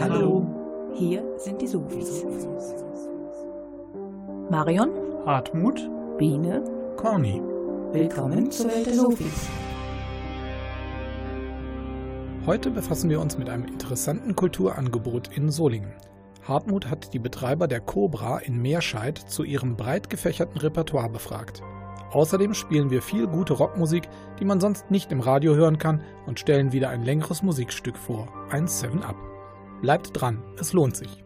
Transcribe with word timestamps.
Hallo. 0.00 0.46
Hier 0.94 1.24
sind 1.38 1.60
die 1.60 1.66
Sofis. 1.66 2.24
Marion, 4.48 4.90
Hartmut, 5.26 5.90
Biene, 6.16 6.62
Corny. 6.96 7.42
willkommen 7.92 8.48
zur 8.50 8.70
Welt 8.70 8.86
der 8.86 8.94
Sofis. 8.94 9.48
Heute 12.46 12.70
befassen 12.70 13.10
wir 13.10 13.20
uns 13.20 13.38
mit 13.38 13.50
einem 13.50 13.64
interessanten 13.64 14.36
Kulturangebot 14.36 15.36
in 15.36 15.50
Solingen. 15.50 15.92
Hartmut 16.46 16.88
hat 16.88 17.12
die 17.12 17.18
Betreiber 17.18 17.66
der 17.66 17.80
Cobra 17.80 18.38
in 18.38 18.62
Meerscheid 18.62 19.18
zu 19.18 19.42
ihrem 19.42 19.76
breit 19.76 20.08
gefächerten 20.10 20.60
Repertoire 20.60 21.10
befragt. 21.10 21.60
Außerdem 22.12 22.54
spielen 22.54 22.90
wir 22.90 23.02
viel 23.02 23.26
gute 23.26 23.54
Rockmusik, 23.54 24.08
die 24.38 24.44
man 24.44 24.60
sonst 24.60 24.92
nicht 24.92 25.10
im 25.10 25.20
Radio 25.20 25.56
hören 25.56 25.78
kann 25.78 26.02
und 26.26 26.38
stellen 26.38 26.72
wieder 26.72 26.88
ein 26.88 27.02
längeres 27.02 27.42
Musikstück 27.42 27.98
vor, 27.98 28.28
ein 28.50 28.66
7-Up. 28.66 29.27
Bleibt 29.80 30.10
dran, 30.12 30.42
es 30.58 30.72
lohnt 30.72 30.96
sich. 30.96 31.24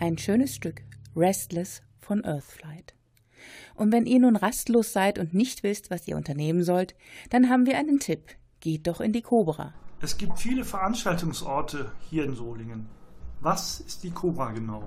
Ein 0.00 0.16
schönes 0.16 0.54
Stück, 0.54 0.82
Restless 1.16 1.82
von 1.98 2.24
Earthflight. 2.24 2.94
Und 3.74 3.90
wenn 3.90 4.06
ihr 4.06 4.20
nun 4.20 4.36
rastlos 4.36 4.92
seid 4.92 5.18
und 5.18 5.34
nicht 5.34 5.64
wisst, 5.64 5.90
was 5.90 6.06
ihr 6.06 6.16
unternehmen 6.16 6.62
sollt, 6.62 6.94
dann 7.30 7.48
haben 7.48 7.66
wir 7.66 7.76
einen 7.76 7.98
Tipp. 7.98 8.22
Geht 8.60 8.86
doch 8.86 9.00
in 9.00 9.12
die 9.12 9.22
Cobra. 9.22 9.74
Es 10.00 10.16
gibt 10.16 10.38
viele 10.38 10.64
Veranstaltungsorte 10.64 11.90
hier 12.10 12.24
in 12.24 12.36
Solingen. 12.36 12.86
Was 13.40 13.80
ist 13.80 14.04
die 14.04 14.12
Cobra 14.12 14.52
genau? 14.52 14.84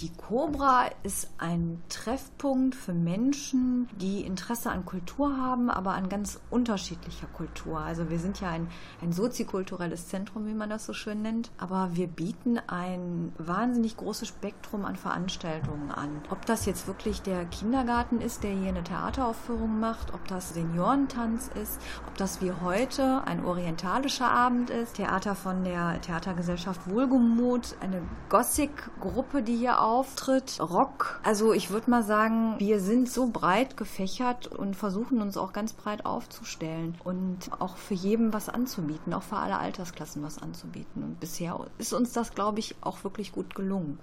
Die 0.00 0.10
Cobra 0.10 0.86
ist 1.04 1.30
ein 1.38 1.80
Treffpunkt 1.88 2.74
für 2.74 2.92
Menschen, 2.92 3.88
die 3.96 4.22
Interesse 4.22 4.72
an 4.72 4.84
Kultur 4.84 5.36
haben, 5.36 5.70
aber 5.70 5.92
an 5.92 6.08
ganz 6.08 6.40
unterschiedlicher 6.50 7.28
Kultur. 7.28 7.78
Also 7.78 8.10
wir 8.10 8.18
sind 8.18 8.40
ja 8.40 8.48
ein, 8.48 8.66
ein 9.02 9.12
soziokulturelles 9.12 10.08
Zentrum, 10.08 10.46
wie 10.48 10.54
man 10.54 10.68
das 10.68 10.84
so 10.84 10.94
schön 10.94 11.22
nennt, 11.22 11.52
aber 11.58 11.90
wir 11.92 12.08
bieten 12.08 12.58
ein 12.66 13.32
wahnsinnig 13.38 13.96
großes 13.96 14.26
Spektrum 14.26 14.84
an 14.84 14.96
Veranstaltungen 14.96 15.92
an. 15.92 16.22
Ob 16.28 16.44
das 16.44 16.66
jetzt 16.66 16.88
wirklich 16.88 17.22
der 17.22 17.44
Kindergarten 17.44 18.20
ist, 18.20 18.42
der 18.42 18.50
hier 18.50 18.70
eine 18.70 18.82
Theateraufführung 18.82 19.78
macht, 19.78 20.12
ob 20.12 20.26
das 20.26 20.54
Seniorentanz 20.54 21.50
ist, 21.62 21.80
ob 22.08 22.16
das 22.16 22.42
wie 22.42 22.50
heute 22.50 23.22
ein 23.26 23.44
orientalischer 23.44 24.28
Abend 24.28 24.70
ist, 24.70 24.94
Theater 24.94 25.36
von 25.36 25.62
der 25.62 26.00
Theatergesellschaft 26.00 26.90
Wohlgemut, 26.90 27.76
eine 27.80 28.02
Gothic-Gruppe, 28.28 29.44
die 29.44 29.56
hier 29.56 29.83
auftritt, 29.84 30.58
Rock. 30.60 31.20
Also 31.22 31.52
ich 31.52 31.70
würde 31.70 31.90
mal 31.90 32.02
sagen, 32.02 32.54
wir 32.58 32.80
sind 32.80 33.08
so 33.10 33.28
breit 33.28 33.76
gefächert 33.76 34.46
und 34.46 34.74
versuchen 34.74 35.20
uns 35.20 35.36
auch 35.36 35.52
ganz 35.52 35.74
breit 35.74 36.06
aufzustellen 36.06 36.96
und 37.04 37.50
auch 37.58 37.76
für 37.76 37.92
jeden 37.92 38.32
was 38.32 38.48
anzubieten, 38.48 39.12
auch 39.12 39.22
für 39.22 39.36
alle 39.36 39.58
Altersklassen 39.58 40.22
was 40.22 40.38
anzubieten. 40.38 41.02
Und 41.02 41.20
bisher 41.20 41.60
ist 41.76 41.92
uns 41.92 42.12
das, 42.12 42.34
glaube 42.34 42.60
ich, 42.60 42.76
auch 42.80 43.04
wirklich 43.04 43.30
gut 43.30 43.54
gelungen. 43.54 43.98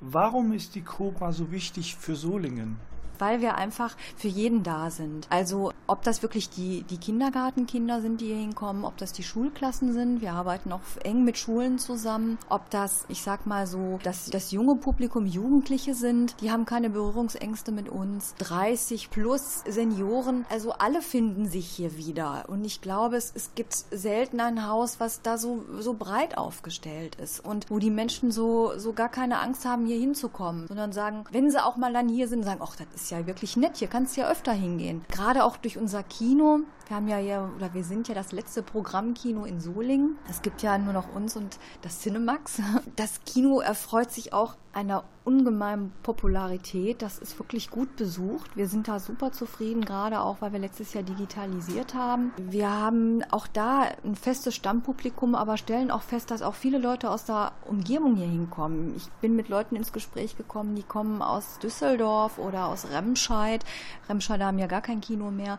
Warum 0.00 0.52
ist 0.52 0.76
die 0.76 0.82
Cobra 0.82 1.32
so 1.32 1.50
wichtig 1.50 1.96
für 1.96 2.14
Solingen? 2.14 2.76
Weil 3.22 3.40
wir 3.40 3.54
einfach 3.54 3.96
für 4.16 4.26
jeden 4.26 4.64
da 4.64 4.90
sind. 4.90 5.28
Also 5.30 5.70
ob 5.86 6.02
das 6.02 6.22
wirklich 6.22 6.50
die, 6.50 6.82
die 6.82 6.96
Kindergartenkinder 6.96 8.00
sind, 8.00 8.20
die 8.20 8.26
hier 8.26 8.36
hinkommen, 8.36 8.84
ob 8.84 8.96
das 8.96 9.12
die 9.12 9.22
Schulklassen 9.22 9.92
sind, 9.92 10.20
wir 10.20 10.32
arbeiten 10.32 10.72
auch 10.72 10.80
eng 11.04 11.22
mit 11.22 11.38
Schulen 11.38 11.78
zusammen, 11.78 12.36
ob 12.48 12.68
das, 12.70 13.04
ich 13.08 13.22
sag 13.22 13.46
mal 13.46 13.68
so, 13.68 14.00
dass 14.02 14.28
das 14.30 14.50
junge 14.50 14.74
Publikum 14.74 15.24
Jugendliche 15.24 15.94
sind, 15.94 16.34
die 16.40 16.50
haben 16.50 16.66
keine 16.66 16.90
Berührungsängste 16.90 17.70
mit 17.70 17.88
uns, 17.88 18.34
30 18.38 19.10
plus 19.10 19.62
Senioren, 19.68 20.44
also 20.50 20.72
alle 20.72 21.00
finden 21.00 21.46
sich 21.46 21.68
hier 21.68 21.96
wieder. 21.96 22.46
Und 22.48 22.64
ich 22.64 22.80
glaube, 22.80 23.14
es, 23.14 23.30
es 23.36 23.54
gibt 23.54 23.72
selten 23.92 24.40
ein 24.40 24.66
Haus, 24.66 24.98
was 24.98 25.22
da 25.22 25.38
so, 25.38 25.64
so 25.78 25.94
breit 25.94 26.36
aufgestellt 26.36 27.14
ist 27.22 27.38
und 27.38 27.70
wo 27.70 27.78
die 27.78 27.90
Menschen 27.90 28.32
so, 28.32 28.76
so 28.78 28.92
gar 28.92 29.08
keine 29.08 29.38
Angst 29.38 29.64
haben, 29.64 29.86
hier 29.86 30.00
hinzukommen, 30.00 30.66
sondern 30.66 30.90
sagen, 30.90 31.22
wenn 31.30 31.52
sie 31.52 31.64
auch 31.64 31.76
mal 31.76 31.92
dann 31.92 32.08
hier 32.08 32.26
sind, 32.26 32.42
sagen, 32.42 32.60
ach, 32.60 32.74
das 32.74 32.88
ist 32.96 33.11
ja 33.11 33.11
wirklich 33.26 33.56
nett, 33.56 33.76
hier 33.76 33.88
kannst 33.88 34.16
du 34.16 34.22
ja 34.22 34.30
öfter 34.30 34.52
hingehen. 34.52 35.04
Gerade 35.10 35.44
auch 35.44 35.56
durch 35.56 35.78
unser 35.78 36.02
Kino. 36.02 36.60
Wir 36.88 36.96
haben 36.96 37.08
ja 37.08 37.16
hier, 37.16 37.50
oder 37.56 37.72
wir 37.74 37.84
sind 37.84 38.08
ja 38.08 38.14
das 38.14 38.32
letzte 38.32 38.62
Programmkino 38.62 39.44
in 39.44 39.60
Solingen. 39.60 40.18
Es 40.28 40.42
gibt 40.42 40.62
ja 40.62 40.76
nur 40.78 40.92
noch 40.92 41.14
uns 41.14 41.36
und 41.36 41.58
das 41.82 42.00
Cinemax. 42.00 42.60
Das 42.96 43.20
Kino 43.24 43.60
erfreut 43.60 44.10
sich 44.10 44.32
auch 44.32 44.56
einer 44.72 45.04
ungemeinen 45.24 45.92
Popularität. 46.02 47.02
Das 47.02 47.18
ist 47.18 47.38
wirklich 47.38 47.70
gut 47.70 47.96
besucht. 47.96 48.56
Wir 48.56 48.66
sind 48.66 48.88
da 48.88 48.98
super 48.98 49.30
zufrieden, 49.30 49.84
gerade 49.84 50.20
auch, 50.20 50.40
weil 50.40 50.52
wir 50.52 50.58
letztes 50.58 50.94
Jahr 50.94 51.04
digitalisiert 51.04 51.94
haben. 51.94 52.32
Wir 52.38 52.70
haben 52.70 53.22
auch 53.30 53.46
da 53.46 53.88
ein 54.04 54.16
festes 54.16 54.54
Stammpublikum, 54.54 55.34
aber 55.34 55.56
stellen 55.56 55.90
auch 55.90 56.02
fest, 56.02 56.30
dass 56.30 56.42
auch 56.42 56.54
viele 56.54 56.78
Leute 56.78 57.10
aus 57.10 57.24
der 57.24 57.52
Umgebung 57.66 58.16
hier 58.16 58.26
hinkommen. 58.26 58.94
Ich 58.96 59.08
bin 59.20 59.36
mit 59.36 59.48
Leuten 59.48 59.76
ins 59.76 59.92
Gespräch 59.92 60.36
gekommen, 60.36 60.74
die 60.74 60.82
kommen 60.82 61.22
aus 61.22 61.58
Düsseldorf 61.58 62.38
oder 62.38 62.66
aus 62.66 62.90
Remscheid. 62.90 63.64
Remscheid 64.08 64.42
haben 64.42 64.58
ja 64.58 64.66
gar 64.66 64.82
kein 64.82 65.00
Kino 65.00 65.30
mehr. 65.30 65.58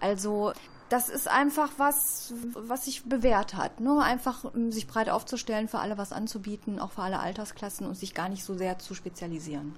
Also 0.00 0.52
das 0.94 1.08
ist 1.08 1.26
einfach 1.26 1.70
was, 1.76 2.32
was 2.54 2.84
sich 2.84 3.02
bewährt 3.02 3.54
hat. 3.54 3.80
Ne? 3.80 4.00
Einfach 4.00 4.44
sich 4.68 4.86
breit 4.86 5.10
aufzustellen, 5.10 5.66
für 5.66 5.80
alle 5.80 5.98
was 5.98 6.12
anzubieten, 6.12 6.78
auch 6.78 6.92
für 6.92 7.02
alle 7.02 7.18
Altersklassen 7.18 7.84
und 7.84 7.96
sich 7.96 8.14
gar 8.14 8.28
nicht 8.28 8.44
so 8.44 8.54
sehr 8.54 8.78
zu 8.78 8.94
spezialisieren. 8.94 9.74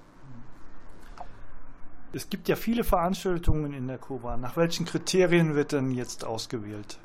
Es 2.13 2.29
gibt 2.29 2.47
ja 2.47 2.55
viele 2.55 2.83
Veranstaltungen 2.83 3.73
in 3.73 3.87
der 3.87 3.97
Cobra. 3.97 4.37
Nach 4.37 4.57
welchen 4.57 4.85
Kriterien 4.85 5.55
wird 5.55 5.71
denn 5.71 5.89
jetzt 5.89 6.23
ausgewählt? 6.23 6.99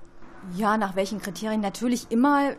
Ja, 0.57 0.77
nach 0.77 0.95
welchen 0.95 1.23
Kriterien? 1.23 1.63
Natürlich 1.63 2.11
immer, 2.11 2.51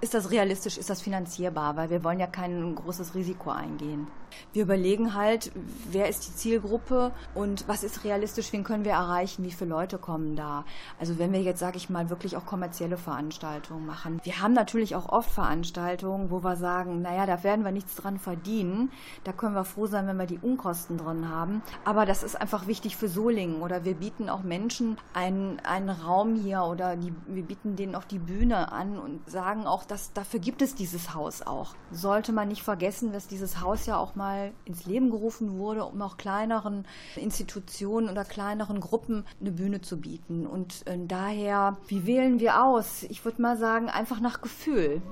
ist 0.00 0.14
das 0.14 0.30
realistisch, 0.30 0.78
ist 0.78 0.88
das 0.88 1.02
finanzierbar, 1.02 1.76
weil 1.76 1.90
wir 1.90 2.02
wollen 2.02 2.18
ja 2.18 2.28
kein 2.28 2.74
großes 2.74 3.14
Risiko 3.14 3.50
eingehen. 3.50 4.06
Wir 4.52 4.62
überlegen 4.62 5.14
halt, 5.14 5.52
wer 5.90 6.08
ist 6.08 6.26
die 6.26 6.34
Zielgruppe 6.34 7.12
und 7.34 7.66
was 7.68 7.84
ist 7.84 8.04
realistisch, 8.04 8.52
wen 8.52 8.64
können 8.64 8.84
wir 8.84 8.92
erreichen, 8.92 9.44
wie 9.44 9.50
viele 9.50 9.70
Leute 9.70 9.98
kommen 9.98 10.36
da. 10.36 10.64
Also 10.98 11.18
wenn 11.18 11.32
wir 11.32 11.42
jetzt, 11.42 11.60
sage 11.60 11.76
ich 11.76 11.90
mal, 11.90 12.10
wirklich 12.10 12.36
auch 12.36 12.46
kommerzielle 12.46 12.96
Veranstaltungen 12.96 13.86
machen. 13.86 14.20
Wir 14.24 14.40
haben 14.40 14.52
natürlich 14.52 14.94
auch 14.96 15.08
oft 15.08 15.30
Veranstaltungen, 15.30 16.30
wo 16.30 16.42
wir 16.42 16.56
sagen, 16.56 17.02
naja, 17.02 17.26
da 17.26 17.42
werden 17.42 17.64
wir 17.64 17.72
nichts 17.72 17.94
dran 17.96 18.18
verdienen. 18.18 18.90
Da 19.24 19.32
können 19.32 19.54
wir 19.54 19.64
froh 19.64 19.86
sein, 19.86 20.06
wenn 20.06 20.16
wir 20.16 20.26
die 20.26 20.38
Unkosten 20.38 20.98
drin 20.98 21.28
haben. 21.28 21.62
Aber 21.84 22.06
das 22.06 22.22
ist 22.22 22.40
einfach 22.40 22.66
wichtig 22.66 22.96
für 22.96 23.08
Solingen 23.08 23.62
oder 23.62 23.84
wir 23.84 23.94
bieten 23.94 24.28
auch 24.28 24.42
Menschen 24.42 24.96
einen, 25.12 25.60
einen 25.60 25.90
Raum 25.90 26.34
hier 26.36 26.62
oder 26.62 26.96
die, 26.96 27.12
wir 27.26 27.42
bieten 27.42 27.76
denen 27.76 27.94
auch 27.94 28.04
die 28.04 28.18
Bühne 28.18 28.72
an 28.72 28.98
und 28.98 29.28
sagen 29.30 29.66
auch, 29.66 29.84
dass 29.84 30.12
dafür 30.12 30.40
gibt 30.40 30.62
es 30.62 30.74
dieses 30.74 31.14
Haus 31.14 31.42
auch. 31.42 31.74
Sollte 31.90 32.32
man 32.32 32.48
nicht 32.48 32.62
vergessen, 32.62 33.12
dass 33.12 33.26
dieses 33.26 33.60
Haus 33.60 33.86
ja 33.86 33.96
auch 33.96 34.14
mal 34.14 34.23
mal 34.24 34.52
ins 34.64 34.86
Leben 34.86 35.10
gerufen 35.10 35.58
wurde, 35.58 35.84
um 35.84 36.00
auch 36.00 36.16
kleineren 36.16 36.86
Institutionen 37.14 38.08
oder 38.08 38.24
kleineren 38.24 38.80
Gruppen 38.80 39.24
eine 39.40 39.52
Bühne 39.52 39.82
zu 39.82 40.00
bieten. 40.00 40.46
Und 40.46 40.86
äh, 40.86 40.98
daher, 41.06 41.76
wie 41.88 42.06
wählen 42.06 42.40
wir 42.40 42.64
aus? 42.64 43.02
Ich 43.04 43.24
würde 43.26 43.42
mal 43.42 43.58
sagen, 43.58 43.90
einfach 43.90 44.20
nach 44.20 44.40
Gefühl. 44.40 45.02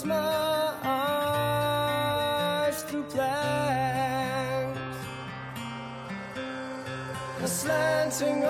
close 0.00 0.08
my 0.08 0.72
eyes 2.62 2.82
to 2.84 3.02
blank. 3.14 4.76
The 7.40 7.46
slanting 7.46 8.44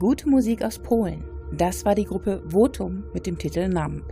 Gute 0.00 0.30
Musik 0.30 0.64
aus 0.64 0.78
Polen. 0.78 1.22
Das 1.52 1.84
war 1.84 1.94
die 1.94 2.06
Gruppe 2.06 2.42
Votum 2.46 3.04
mit 3.12 3.26
dem 3.26 3.36
Titel 3.36 3.68
Numb. 3.68 4.02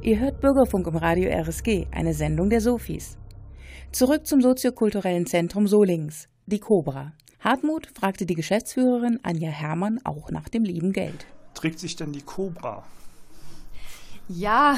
Ihr 0.00 0.18
hört 0.18 0.40
Bürgerfunk 0.40 0.86
im 0.86 0.96
Radio 0.96 1.28
RSG, 1.28 1.86
eine 1.90 2.14
Sendung 2.14 2.48
der 2.48 2.62
Sophies. 2.62 3.18
Zurück 3.92 4.26
zum 4.26 4.40
soziokulturellen 4.40 5.26
Zentrum 5.26 5.66
Solings, 5.66 6.30
die 6.46 6.60
Cobra. 6.60 7.12
Hartmut 7.40 7.88
fragte 7.94 8.24
die 8.24 8.34
Geschäftsführerin 8.34 9.20
Anja 9.22 9.50
Hermann 9.50 10.00
auch 10.02 10.30
nach 10.30 10.48
dem 10.48 10.64
lieben 10.64 10.94
Geld. 10.94 11.26
Trägt 11.52 11.78
sich 11.78 11.94
denn 11.94 12.12
die 12.12 12.22
Cobra? 12.22 12.82
Ja, 14.34 14.76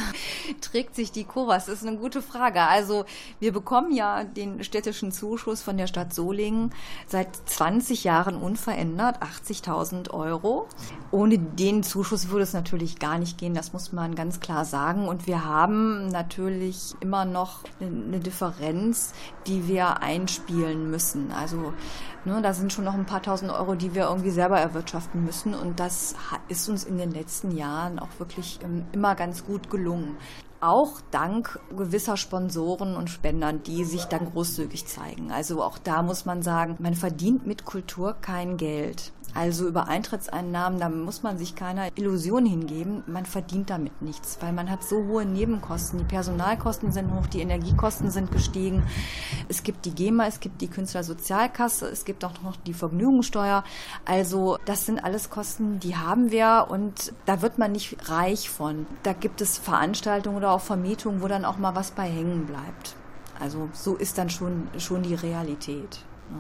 trägt 0.60 0.96
sich 0.96 1.12
die 1.12 1.22
Cobra? 1.22 1.54
Das 1.54 1.68
ist 1.68 1.86
eine 1.86 1.96
gute 1.96 2.22
Frage. 2.22 2.62
Also 2.62 3.04
wir 3.38 3.52
bekommen 3.52 3.92
ja 3.92 4.24
den 4.24 4.64
städtischen 4.64 5.12
Zuschuss 5.12 5.62
von 5.62 5.76
der 5.76 5.86
Stadt 5.86 6.12
Solingen 6.12 6.72
seit 7.06 7.36
20 7.48 8.02
Jahren 8.02 8.36
unverändert, 8.36 9.22
80.000 9.22 10.10
Euro. 10.10 10.66
Ohne 11.12 11.38
den 11.38 11.84
Zuschuss 11.84 12.30
würde 12.30 12.42
es 12.42 12.52
natürlich 12.52 12.98
gar 12.98 13.18
nicht 13.18 13.38
gehen, 13.38 13.54
das 13.54 13.72
muss 13.72 13.92
man 13.92 14.16
ganz 14.16 14.40
klar 14.40 14.64
sagen. 14.64 15.06
Und 15.06 15.28
wir 15.28 15.44
haben 15.44 16.08
natürlich 16.08 16.94
immer 17.00 17.24
noch 17.24 17.60
eine 17.80 18.18
Differenz, 18.18 19.12
die 19.46 19.68
wir 19.68 20.02
einspielen 20.02 20.90
müssen. 20.90 21.30
Also 21.30 21.72
ne, 22.24 22.40
da 22.42 22.54
sind 22.54 22.72
schon 22.72 22.84
noch 22.84 22.94
ein 22.94 23.06
paar 23.06 23.22
tausend 23.22 23.52
Euro, 23.52 23.74
die 23.74 23.94
wir 23.94 24.04
irgendwie 24.04 24.30
selber 24.30 24.58
erwirtschaften 24.58 25.24
müssen. 25.24 25.54
Und 25.54 25.80
das 25.80 26.14
ist 26.48 26.68
uns 26.68 26.84
in 26.84 26.98
den 26.98 27.12
letzten 27.12 27.56
Jahren 27.56 27.98
auch 27.98 28.08
wirklich 28.18 28.58
ähm, 28.64 28.84
immer 28.92 29.14
ganz 29.14 29.43
gut 29.46 29.70
gelungen. 29.70 30.16
Auch 30.60 31.00
dank 31.10 31.60
gewisser 31.76 32.16
Sponsoren 32.16 32.96
und 32.96 33.10
Spendern, 33.10 33.62
die 33.62 33.84
sich 33.84 34.04
dann 34.06 34.30
großzügig 34.30 34.86
zeigen. 34.86 35.30
Also 35.30 35.62
auch 35.62 35.78
da 35.78 36.02
muss 36.02 36.24
man 36.24 36.42
sagen, 36.42 36.76
man 36.78 36.94
verdient 36.94 37.46
mit 37.46 37.64
Kultur 37.64 38.16
kein 38.20 38.56
Geld. 38.56 39.12
Also 39.34 39.66
über 39.66 39.88
Eintrittseinnahmen, 39.88 40.78
da 40.78 40.88
muss 40.88 41.24
man 41.24 41.38
sich 41.38 41.56
keiner 41.56 41.88
Illusion 41.96 42.46
hingeben. 42.46 43.02
Man 43.06 43.26
verdient 43.26 43.68
damit 43.68 44.00
nichts, 44.00 44.38
weil 44.40 44.52
man 44.52 44.70
hat 44.70 44.84
so 44.84 45.04
hohe 45.06 45.24
Nebenkosten. 45.24 45.98
Die 45.98 46.04
Personalkosten 46.04 46.92
sind 46.92 47.12
hoch, 47.12 47.26
die 47.26 47.40
Energiekosten 47.40 48.10
sind 48.10 48.30
gestiegen. 48.30 48.84
Es 49.48 49.64
gibt 49.64 49.86
die 49.86 49.94
GEMA, 49.94 50.26
es 50.26 50.38
gibt 50.38 50.60
die 50.60 50.68
Künstlersozialkasse, 50.68 51.88
es 51.88 52.04
gibt 52.04 52.24
auch 52.24 52.40
noch 52.42 52.56
die 52.56 52.74
Vergnügungssteuer. 52.74 53.64
Also 54.04 54.58
das 54.66 54.86
sind 54.86 55.02
alles 55.02 55.30
Kosten, 55.30 55.80
die 55.80 55.96
haben 55.96 56.30
wir 56.30 56.66
und 56.68 57.12
da 57.26 57.42
wird 57.42 57.58
man 57.58 57.72
nicht 57.72 58.08
reich 58.08 58.48
von. 58.48 58.86
Da 59.02 59.12
gibt 59.12 59.40
es 59.40 59.58
Veranstaltungen 59.58 60.36
oder 60.36 60.52
auch 60.52 60.60
Vermietungen, 60.60 61.22
wo 61.22 61.28
dann 61.28 61.44
auch 61.44 61.58
mal 61.58 61.74
was 61.74 61.90
bei 61.90 62.08
hängen 62.08 62.46
bleibt. 62.46 62.94
Also 63.40 63.68
so 63.72 63.96
ist 63.96 64.16
dann 64.16 64.30
schon, 64.30 64.68
schon 64.78 65.02
die 65.02 65.14
Realität. 65.14 66.04
Ja. 66.30 66.36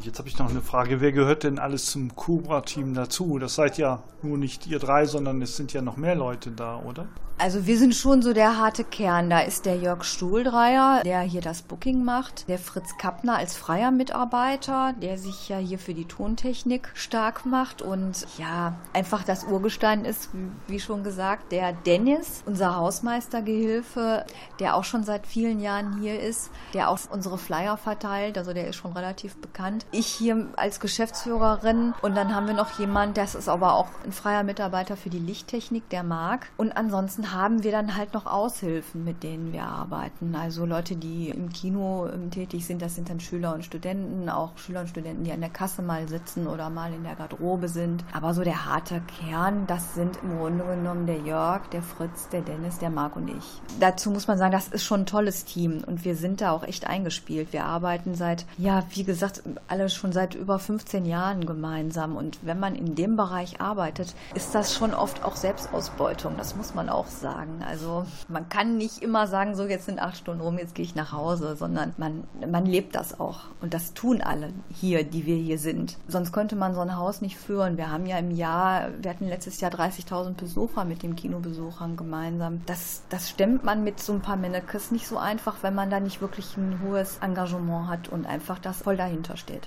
Jetzt 0.00 0.18
habe 0.18 0.28
ich 0.28 0.38
noch 0.38 0.50
eine 0.50 0.62
Frage. 0.62 1.00
Wer 1.00 1.12
gehört 1.12 1.44
denn 1.44 1.58
alles 1.58 1.86
zum 1.86 2.16
Cobra-Team 2.16 2.94
dazu? 2.94 3.38
Das 3.38 3.54
seid 3.54 3.78
ja 3.78 4.02
nur 4.22 4.38
nicht 4.38 4.66
ihr 4.66 4.78
drei, 4.78 5.06
sondern 5.06 5.42
es 5.42 5.56
sind 5.56 5.72
ja 5.72 5.82
noch 5.82 5.96
mehr 5.96 6.14
Leute 6.14 6.50
da, 6.50 6.76
oder? 6.78 7.06
Also 7.38 7.66
wir 7.66 7.76
sind 7.76 7.94
schon 7.94 8.22
so 8.22 8.32
der 8.32 8.58
harte 8.58 8.84
Kern. 8.84 9.28
Da 9.28 9.40
ist 9.40 9.66
der 9.66 9.76
Jörg 9.76 10.04
Stuhldreier, 10.04 11.02
der 11.04 11.22
hier 11.22 11.40
das 11.40 11.62
Booking 11.62 12.04
macht, 12.04 12.48
der 12.48 12.58
Fritz 12.58 12.96
Kappner 12.98 13.36
als 13.36 13.56
freier 13.56 13.90
Mitarbeiter, 13.90 14.94
der 15.02 15.18
sich 15.18 15.48
ja 15.48 15.56
hier 15.58 15.80
für 15.80 15.92
die 15.92 16.04
Tontechnik 16.04 16.90
stark 16.94 17.44
macht 17.44 17.82
und 17.82 18.28
ja, 18.38 18.76
einfach 18.92 19.24
das 19.24 19.42
Urgestein 19.42 20.04
ist, 20.04 20.30
wie 20.68 20.78
schon 20.78 21.02
gesagt, 21.02 21.50
der 21.50 21.72
Dennis, 21.72 22.44
unser 22.46 22.76
Hausmeistergehilfe, 22.76 24.24
der 24.60 24.76
auch 24.76 24.84
schon 24.84 25.02
seit 25.02 25.26
vielen 25.26 25.58
Jahren 25.58 26.00
hier 26.00 26.20
ist, 26.20 26.50
der 26.74 26.90
auch 26.90 27.00
unsere 27.10 27.38
Flyer 27.38 27.76
verteilt, 27.76 28.38
also 28.38 28.52
der 28.52 28.68
ist 28.68 28.76
schon 28.76 28.92
relativ 28.92 29.36
bekannt. 29.38 29.81
Ich 29.90 30.06
hier 30.06 30.48
als 30.56 30.80
Geschäftsführerin 30.80 31.94
und 32.02 32.16
dann 32.16 32.34
haben 32.34 32.46
wir 32.46 32.54
noch 32.54 32.78
jemand, 32.78 33.16
das 33.16 33.34
ist 33.34 33.48
aber 33.48 33.74
auch 33.74 33.88
ein 34.04 34.12
freier 34.12 34.42
Mitarbeiter 34.42 34.96
für 34.96 35.10
die 35.10 35.18
Lichttechnik, 35.18 35.88
der 35.90 36.02
Marc. 36.02 36.48
Und 36.56 36.76
ansonsten 36.76 37.32
haben 37.32 37.62
wir 37.62 37.72
dann 37.72 37.96
halt 37.96 38.14
noch 38.14 38.26
Aushilfen, 38.26 39.04
mit 39.04 39.22
denen 39.22 39.52
wir 39.52 39.64
arbeiten. 39.64 40.34
Also 40.34 40.64
Leute, 40.64 40.96
die 40.96 41.30
im 41.30 41.50
Kino 41.50 42.08
ähm, 42.12 42.30
tätig 42.30 42.66
sind, 42.66 42.82
das 42.82 42.94
sind 42.94 43.10
dann 43.10 43.20
Schüler 43.20 43.54
und 43.54 43.64
Studenten, 43.64 44.28
auch 44.28 44.56
Schüler 44.58 44.80
und 44.80 44.88
Studenten, 44.88 45.24
die 45.24 45.32
an 45.32 45.40
der 45.40 45.50
Kasse 45.50 45.82
mal 45.82 46.08
sitzen 46.08 46.46
oder 46.46 46.70
mal 46.70 46.92
in 46.92 47.04
der 47.04 47.14
Garderobe 47.14 47.68
sind. 47.68 48.04
Aber 48.12 48.34
so 48.34 48.42
der 48.42 48.66
harte 48.66 49.02
Kern, 49.18 49.66
das 49.66 49.94
sind 49.94 50.18
im 50.22 50.38
Grunde 50.38 50.64
genommen 50.64 51.06
der 51.06 51.18
Jörg, 51.18 51.66
der 51.68 51.82
Fritz, 51.82 52.28
der 52.28 52.42
Dennis, 52.42 52.78
der 52.78 52.90
Marc 52.90 53.16
und 53.16 53.28
ich. 53.28 53.60
Dazu 53.80 54.10
muss 54.10 54.26
man 54.26 54.38
sagen, 54.38 54.52
das 54.52 54.68
ist 54.68 54.84
schon 54.84 55.00
ein 55.00 55.06
tolles 55.06 55.44
Team 55.44 55.82
und 55.86 56.04
wir 56.04 56.16
sind 56.16 56.40
da 56.40 56.52
auch 56.52 56.62
echt 56.62 56.86
eingespielt. 56.86 57.52
Wir 57.52 57.64
arbeiten 57.64 58.14
seit, 58.14 58.46
ja, 58.58 58.84
wie 58.90 59.04
gesagt, 59.04 59.42
alle 59.72 59.88
schon 59.88 60.12
seit 60.12 60.34
über 60.34 60.58
15 60.58 61.06
Jahren 61.06 61.46
gemeinsam 61.46 62.14
und 62.16 62.38
wenn 62.42 62.60
man 62.60 62.74
in 62.74 62.94
dem 62.94 63.16
Bereich 63.16 63.62
arbeitet, 63.62 64.14
ist 64.34 64.54
das 64.54 64.74
schon 64.74 64.92
oft 64.92 65.24
auch 65.24 65.34
Selbstausbeutung. 65.34 66.36
Das 66.36 66.54
muss 66.56 66.74
man 66.74 66.90
auch 66.90 67.06
sagen. 67.06 67.64
Also 67.66 68.04
man 68.28 68.50
kann 68.50 68.76
nicht 68.76 69.02
immer 69.02 69.26
sagen, 69.26 69.54
so 69.54 69.64
jetzt 69.64 69.86
sind 69.86 69.98
acht 69.98 70.18
Stunden 70.18 70.42
rum, 70.42 70.58
jetzt 70.58 70.74
gehe 70.74 70.84
ich 70.84 70.94
nach 70.94 71.12
Hause, 71.12 71.56
sondern 71.56 71.94
man, 71.96 72.24
man 72.46 72.66
lebt 72.66 72.94
das 72.94 73.18
auch. 73.18 73.40
Und 73.62 73.72
das 73.72 73.94
tun 73.94 74.20
alle 74.20 74.52
hier, 74.74 75.04
die 75.04 75.24
wir 75.24 75.36
hier 75.36 75.58
sind. 75.58 75.96
Sonst 76.06 76.32
könnte 76.32 76.54
man 76.54 76.74
so 76.74 76.80
ein 76.80 76.96
Haus 76.98 77.22
nicht 77.22 77.38
führen. 77.38 77.78
Wir 77.78 77.90
haben 77.90 78.04
ja 78.04 78.18
im 78.18 78.30
Jahr, 78.30 78.90
wir 79.00 79.10
hatten 79.10 79.26
letztes 79.26 79.62
Jahr 79.62 79.72
30.000 79.72 80.34
Besucher 80.34 80.84
mit 80.84 81.02
den 81.02 81.16
Kinobesuchern 81.16 81.96
gemeinsam. 81.96 82.60
Das, 82.66 83.04
das 83.08 83.30
stemmt 83.30 83.64
man 83.64 83.84
mit 83.84 84.00
so 84.00 84.12
ein 84.12 84.20
paar 84.20 84.36
Männekes 84.36 84.90
nicht 84.90 85.08
so 85.08 85.16
einfach, 85.16 85.62
wenn 85.62 85.74
man 85.74 85.88
da 85.88 85.98
nicht 85.98 86.20
wirklich 86.20 86.58
ein 86.58 86.80
hohes 86.84 87.16
Engagement 87.22 87.88
hat 87.88 88.10
und 88.10 88.26
einfach 88.26 88.58
das 88.58 88.82
voll 88.82 88.98
dahinter 88.98 89.38
steht. 89.38 89.61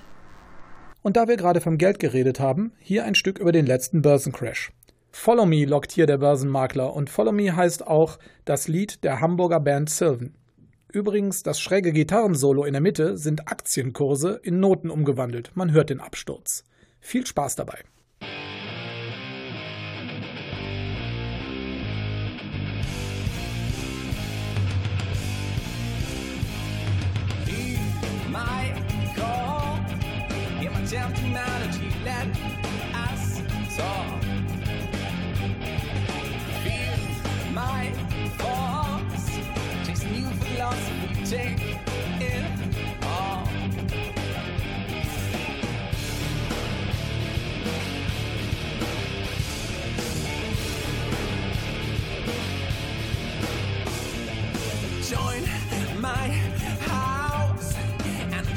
Und 1.06 1.16
da 1.16 1.28
wir 1.28 1.36
gerade 1.36 1.60
vom 1.60 1.78
Geld 1.78 2.00
geredet 2.00 2.40
haben, 2.40 2.72
hier 2.80 3.04
ein 3.04 3.14
Stück 3.14 3.38
über 3.38 3.52
den 3.52 3.64
letzten 3.64 4.02
Börsencrash. 4.02 4.72
Follow 5.12 5.46
Me 5.46 5.64
lockt 5.64 5.92
hier 5.92 6.04
der 6.04 6.18
Börsenmakler 6.18 6.92
und 6.94 7.10
Follow 7.10 7.30
Me 7.30 7.54
heißt 7.54 7.86
auch 7.86 8.18
das 8.44 8.66
Lied 8.66 9.04
der 9.04 9.20
Hamburger 9.20 9.60
Band 9.60 9.88
Sylvan. 9.88 10.34
Übrigens, 10.92 11.44
das 11.44 11.60
schräge 11.60 11.92
Gitarrensolo 11.92 12.64
in 12.64 12.72
der 12.72 12.82
Mitte 12.82 13.18
sind 13.18 13.46
Aktienkurse 13.46 14.40
in 14.42 14.58
Noten 14.58 14.90
umgewandelt. 14.90 15.52
Man 15.54 15.70
hört 15.70 15.90
den 15.90 16.00
Absturz. 16.00 16.64
Viel 16.98 17.24
Spaß 17.24 17.54
dabei. 17.54 17.78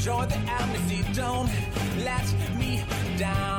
enjoy 0.09 0.25
the 0.25 0.39
amnesty. 0.51 1.03
Don't 1.13 1.49
let 2.03 2.25
me 2.57 2.83
down. 3.17 3.58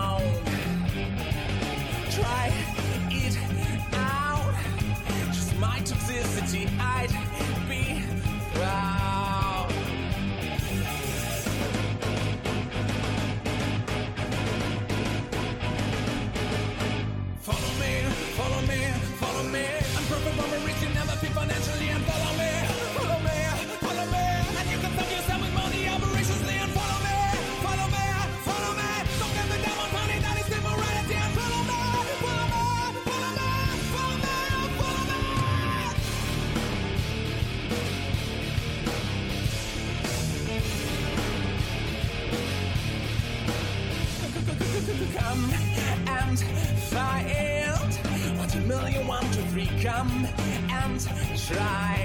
try. 51.50 51.99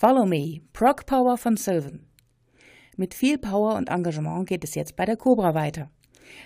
Follow 0.00 0.24
Me, 0.24 0.62
Prog 0.72 1.04
Power 1.04 1.36
von 1.36 1.58
Sylvan. 1.58 2.06
Mit 2.96 3.12
viel 3.12 3.36
Power 3.36 3.74
und 3.74 3.90
Engagement 3.90 4.48
geht 4.48 4.64
es 4.64 4.74
jetzt 4.74 4.96
bei 4.96 5.04
der 5.04 5.18
Cobra 5.18 5.52
weiter. 5.52 5.90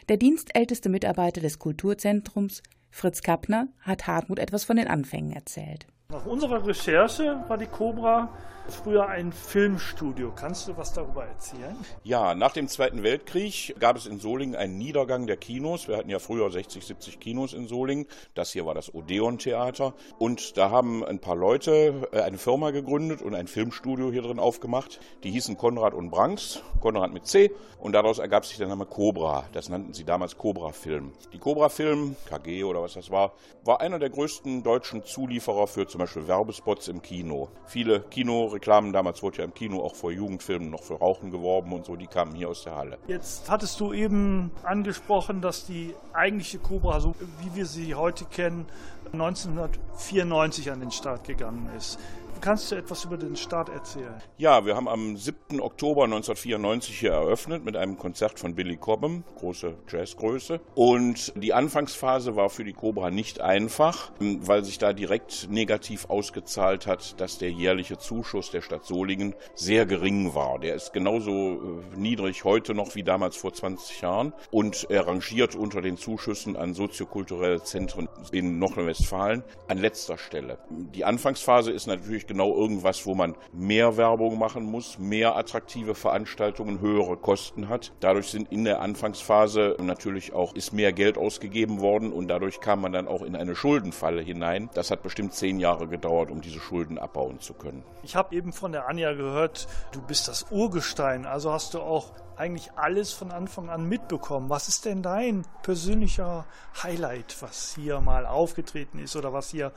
Der 0.08 0.16
dienstälteste 0.16 0.88
Mitarbeiter 0.88 1.40
des 1.40 1.60
Kulturzentrums, 1.60 2.64
Fritz 2.90 3.22
Kappner, 3.22 3.68
hat 3.78 4.08
Hartmut 4.08 4.40
etwas 4.40 4.64
von 4.64 4.74
den 4.74 4.88
Anfängen 4.88 5.30
erzählt. 5.30 5.86
Nach 6.08 6.26
unserer 6.26 6.66
Recherche 6.66 7.44
war 7.46 7.56
die 7.56 7.68
Cobra 7.68 8.36
früher 8.68 9.08
ein 9.08 9.32
Filmstudio. 9.32 10.32
Kannst 10.34 10.68
du 10.68 10.76
was 10.76 10.92
darüber 10.92 11.24
erzählen? 11.24 11.76
Ja, 12.02 12.34
nach 12.34 12.52
dem 12.52 12.68
Zweiten 12.68 13.02
Weltkrieg 13.02 13.74
gab 13.78 13.96
es 13.96 14.06
in 14.06 14.18
Solingen 14.18 14.56
einen 14.56 14.78
Niedergang 14.78 15.26
der 15.26 15.36
Kinos. 15.36 15.88
Wir 15.88 15.96
hatten 15.96 16.10
ja 16.10 16.18
früher 16.18 16.50
60, 16.50 16.84
70 16.84 17.20
Kinos 17.20 17.52
in 17.52 17.68
Solingen. 17.68 18.06
Das 18.34 18.52
hier 18.52 18.66
war 18.66 18.74
das 18.74 18.94
Odeon 18.94 19.38
Theater. 19.38 19.94
Und 20.18 20.56
da 20.56 20.70
haben 20.70 21.04
ein 21.04 21.18
paar 21.18 21.36
Leute 21.36 22.08
äh, 22.12 22.20
eine 22.20 22.38
Firma 22.38 22.70
gegründet 22.70 23.22
und 23.22 23.34
ein 23.34 23.46
Filmstudio 23.46 24.10
hier 24.10 24.22
drin 24.22 24.38
aufgemacht. 24.38 25.00
Die 25.22 25.30
hießen 25.30 25.56
Konrad 25.56 25.94
und 25.94 26.10
Branks, 26.10 26.62
Konrad 26.80 27.12
mit 27.12 27.26
C. 27.26 27.50
Und 27.78 27.92
daraus 27.92 28.18
ergab 28.18 28.46
sich 28.46 28.56
der 28.56 28.68
Name 28.68 28.86
Cobra. 28.86 29.44
Das 29.52 29.68
nannten 29.68 29.92
sie 29.92 30.04
damals 30.04 30.38
Cobra 30.38 30.72
Film. 30.72 31.12
Die 31.32 31.38
Cobra 31.38 31.68
Film, 31.68 32.16
KG 32.26 32.64
oder 32.64 32.80
was 32.80 32.94
das 32.94 33.10
war, 33.10 33.32
war 33.62 33.80
einer 33.80 33.98
der 33.98 34.10
größten 34.10 34.62
deutschen 34.62 35.04
Zulieferer 35.04 35.66
für 35.66 35.86
zum 35.86 35.98
Beispiel 35.98 36.26
Werbespots 36.26 36.88
im 36.88 37.02
Kino. 37.02 37.48
Viele 37.66 38.00
Kino 38.00 38.53
Reklamen 38.54 38.92
damals 38.92 39.22
wurde 39.22 39.38
ja 39.38 39.44
im 39.44 39.52
Kino 39.52 39.82
auch 39.82 39.94
vor 39.94 40.10
Jugendfilmen 40.10 40.70
noch 40.70 40.82
für 40.82 40.94
Rauchen 40.94 41.30
geworben 41.30 41.72
und 41.72 41.84
so, 41.84 41.96
die 41.96 42.06
kamen 42.06 42.34
hier 42.34 42.48
aus 42.48 42.64
der 42.64 42.74
Halle. 42.74 42.98
Jetzt 43.06 43.50
hattest 43.50 43.78
du 43.80 43.92
eben 43.92 44.50
angesprochen, 44.62 45.40
dass 45.40 45.66
die 45.66 45.94
eigentliche 46.12 46.58
Cobra, 46.58 47.00
so 47.00 47.14
wie 47.40 47.54
wir 47.54 47.66
sie 47.66 47.94
heute 47.94 48.24
kennen, 48.24 48.66
1994 49.12 50.70
an 50.70 50.80
den 50.80 50.90
Start 50.90 51.24
gegangen 51.24 51.68
ist. 51.76 51.98
Kannst 52.44 52.70
du 52.70 52.76
etwas 52.76 53.06
über 53.06 53.16
den 53.16 53.36
Start 53.36 53.70
erzählen? 53.70 54.20
Ja, 54.36 54.66
wir 54.66 54.76
haben 54.76 54.86
am 54.86 55.16
7. 55.16 55.62
Oktober 55.62 56.04
1994 56.04 57.00
hier 57.00 57.12
eröffnet 57.12 57.64
mit 57.64 57.74
einem 57.74 57.96
Konzert 57.96 58.38
von 58.38 58.54
Billy 58.54 58.76
Cobham, 58.76 59.24
große 59.38 59.74
Jazzgröße. 59.90 60.60
Und 60.74 61.32
die 61.36 61.54
Anfangsphase 61.54 62.36
war 62.36 62.50
für 62.50 62.64
die 62.64 62.74
Cobra 62.74 63.10
nicht 63.10 63.40
einfach, 63.40 64.12
weil 64.18 64.62
sich 64.62 64.76
da 64.76 64.92
direkt 64.92 65.48
negativ 65.48 66.10
ausgezahlt 66.10 66.86
hat, 66.86 67.18
dass 67.18 67.38
der 67.38 67.50
jährliche 67.50 67.96
Zuschuss 67.96 68.50
der 68.50 68.60
Stadt 68.60 68.84
Solingen 68.84 69.34
sehr 69.54 69.86
gering 69.86 70.34
war. 70.34 70.58
Der 70.58 70.74
ist 70.74 70.92
genauso 70.92 71.32
äh, 71.32 71.98
niedrig 71.98 72.44
heute 72.44 72.74
noch 72.74 72.94
wie 72.94 73.04
damals 73.04 73.36
vor 73.36 73.54
20 73.54 74.02
Jahren 74.02 74.34
und 74.50 74.86
er 74.90 75.06
rangiert 75.06 75.54
unter 75.54 75.80
den 75.80 75.96
Zuschüssen 75.96 76.56
an 76.56 76.74
soziokulturelle 76.74 77.62
Zentren 77.62 78.06
in 78.32 78.58
Nordrhein-Westfalen 78.58 79.44
an 79.66 79.78
letzter 79.78 80.18
Stelle. 80.18 80.58
Die 80.68 81.06
Anfangsphase 81.06 81.72
ist 81.72 81.86
natürlich 81.86 82.26
genau 82.34 82.56
irgendwas, 82.56 83.06
wo 83.06 83.14
man 83.14 83.36
mehr 83.52 83.96
Werbung 83.96 84.40
machen 84.40 84.64
muss, 84.64 84.98
mehr 84.98 85.36
attraktive 85.36 85.94
Veranstaltungen, 85.94 86.80
höhere 86.80 87.16
Kosten 87.16 87.68
hat. 87.68 87.92
Dadurch 88.00 88.26
sind 88.26 88.50
in 88.50 88.64
der 88.64 88.82
Anfangsphase 88.82 89.76
natürlich 89.80 90.32
auch 90.32 90.52
ist 90.54 90.72
mehr 90.72 90.92
Geld 90.92 91.16
ausgegeben 91.16 91.80
worden 91.80 92.12
und 92.12 92.26
dadurch 92.26 92.60
kam 92.60 92.80
man 92.80 92.92
dann 92.92 93.06
auch 93.06 93.22
in 93.22 93.36
eine 93.36 93.54
Schuldenfalle 93.54 94.20
hinein. 94.20 94.68
Das 94.74 94.90
hat 94.90 95.04
bestimmt 95.04 95.32
zehn 95.32 95.60
Jahre 95.60 95.86
gedauert, 95.86 96.32
um 96.32 96.40
diese 96.40 96.58
Schulden 96.58 96.98
abbauen 96.98 97.38
zu 97.38 97.54
können. 97.54 97.84
Ich 98.02 98.16
habe 98.16 98.34
eben 98.34 98.52
von 98.52 98.72
der 98.72 98.88
Anja 98.88 99.12
gehört, 99.12 99.68
du 99.92 100.02
bist 100.02 100.26
das 100.26 100.46
Urgestein, 100.50 101.26
also 101.26 101.52
hast 101.52 101.74
du 101.74 101.80
auch 101.80 102.10
eigentlich 102.36 102.72
alles 102.74 103.12
von 103.12 103.30
Anfang 103.30 103.70
an 103.70 103.88
mitbekommen. 103.88 104.50
Was 104.50 104.66
ist 104.66 104.86
denn 104.86 105.02
dein 105.02 105.46
persönlicher 105.62 106.46
Highlight, 106.82 107.36
was 107.40 107.76
hier 107.76 108.00
mal 108.00 108.26
aufgetreten 108.26 108.98
ist 108.98 109.14
oder 109.14 109.32
was 109.32 109.50
hier 109.50 109.70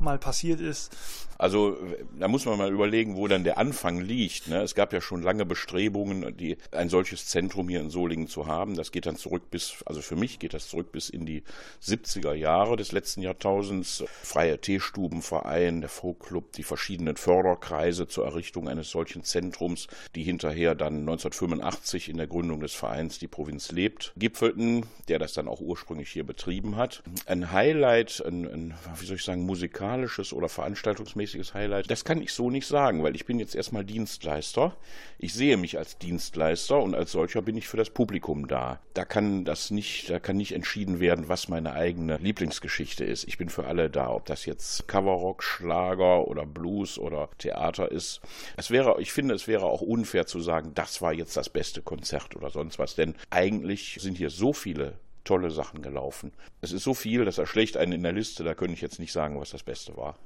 mal 0.00 0.18
passiert 0.18 0.60
ist? 0.60 0.96
Also 1.38 1.76
da 2.18 2.28
muss 2.28 2.44
man 2.46 2.58
mal 2.58 2.72
überlegen, 2.72 3.16
wo 3.16 3.28
dann 3.28 3.44
der 3.44 3.58
Anfang 3.58 4.00
liegt. 4.00 4.48
Ne? 4.48 4.62
Es 4.62 4.74
gab 4.74 4.92
ja 4.92 5.00
schon 5.00 5.22
lange 5.22 5.44
Bestrebungen, 5.44 6.36
die, 6.36 6.56
ein 6.72 6.88
solches 6.88 7.26
Zentrum 7.26 7.68
hier 7.68 7.80
in 7.80 7.90
Solingen 7.90 8.28
zu 8.28 8.46
haben. 8.46 8.76
Das 8.76 8.92
geht 8.92 9.06
dann 9.06 9.16
zurück 9.16 9.50
bis, 9.50 9.76
also 9.86 10.00
für 10.00 10.16
mich 10.16 10.38
geht 10.38 10.54
das 10.54 10.68
zurück 10.68 10.92
bis 10.92 11.08
in 11.08 11.26
die 11.26 11.42
70er 11.82 12.34
Jahre 12.34 12.76
des 12.76 12.92
letzten 12.92 13.22
Jahrtausends. 13.22 14.04
Freie 14.22 14.60
Teestubenverein, 14.60 15.80
der 15.80 15.90
Folkclub, 15.90 16.52
die 16.52 16.62
verschiedenen 16.62 17.16
Förderkreise 17.16 18.08
zur 18.08 18.26
Errichtung 18.26 18.68
eines 18.68 18.90
solchen 18.90 19.24
Zentrums, 19.24 19.88
die 20.14 20.22
hinterher 20.22 20.74
dann 20.74 21.00
1985 21.00 22.08
in 22.08 22.16
der 22.16 22.26
Gründung 22.26 22.60
des 22.60 22.74
Vereins 22.74 23.18
die 23.18 23.28
Provinz 23.28 23.72
lebt, 23.72 24.12
gipfelten, 24.16 24.86
der 25.08 25.18
das 25.18 25.32
dann 25.32 25.48
auch 25.48 25.60
ursprünglich 25.60 26.10
hier 26.10 26.24
betrieben 26.24 26.76
hat. 26.76 27.02
Ein 27.26 27.52
Highlight, 27.52 28.22
ein, 28.26 28.46
ein 28.46 28.74
wie 28.98 29.06
soll 29.06 29.16
ich 29.16 29.24
sagen, 29.24 29.44
musikalisches 29.46 30.32
oder 30.32 30.48
veranstaltungsmäßiges 30.48 31.23
mäßiges 31.24 31.54
Highlight? 31.54 31.90
Das 31.90 32.04
kann 32.04 32.20
ich 32.20 32.32
so 32.32 32.50
nicht 32.50 32.66
sagen, 32.66 33.02
weil 33.02 33.16
ich 33.16 33.24
bin 33.24 33.38
jetzt 33.38 33.54
erstmal 33.54 33.84
Dienstleister. 33.84 34.76
Ich 35.18 35.32
sehe 35.32 35.56
mich 35.56 35.78
als 35.78 35.96
Dienstleister 35.96 36.78
und 36.82 36.94
als 36.94 37.12
solcher 37.12 37.40
bin 37.40 37.56
ich 37.56 37.66
für 37.66 37.78
das 37.78 37.88
Publikum 37.88 38.46
da. 38.46 38.78
Da 38.92 39.06
kann 39.06 39.46
das 39.46 39.70
nicht, 39.70 40.10
da 40.10 40.20
kann 40.20 40.36
nicht 40.36 40.52
entschieden 40.52 41.00
werden, 41.00 41.28
was 41.28 41.48
meine 41.48 41.72
eigene 41.72 42.18
Lieblingsgeschichte 42.18 43.04
ist. 43.04 43.24
Ich 43.26 43.38
bin 43.38 43.48
für 43.48 43.64
alle 43.64 43.88
da, 43.88 44.10
ob 44.10 44.26
das 44.26 44.44
jetzt 44.44 44.86
Coverrock, 44.86 45.42
Schlager 45.42 46.28
oder 46.28 46.44
Blues 46.44 46.98
oder 46.98 47.30
Theater 47.38 47.90
ist. 47.90 48.20
Es 48.58 48.70
wäre, 48.70 49.00
ich 49.00 49.12
finde, 49.12 49.34
es 49.34 49.48
wäre 49.48 49.64
auch 49.64 49.80
unfair 49.80 50.26
zu 50.26 50.40
sagen, 50.40 50.72
das 50.74 51.00
war 51.00 51.14
jetzt 51.14 51.38
das 51.38 51.48
beste 51.48 51.80
Konzert 51.80 52.36
oder 52.36 52.50
sonst 52.50 52.78
was, 52.78 52.96
denn 52.96 53.14
eigentlich 53.30 53.96
sind 54.00 54.18
hier 54.18 54.30
so 54.30 54.52
viele 54.52 54.98
tolle 55.24 55.50
Sachen 55.50 55.80
gelaufen. 55.80 56.32
Es 56.60 56.72
ist 56.72 56.84
so 56.84 56.92
viel, 56.92 57.24
das 57.24 57.38
erschlägt 57.38 57.78
einen 57.78 57.92
in 57.92 58.02
der 58.02 58.12
Liste, 58.12 58.44
da 58.44 58.54
könnte 58.54 58.74
ich 58.74 58.82
jetzt 58.82 58.98
nicht 58.98 59.12
sagen, 59.12 59.40
was 59.40 59.50
das 59.50 59.62
Beste 59.62 59.96
war. 59.96 60.18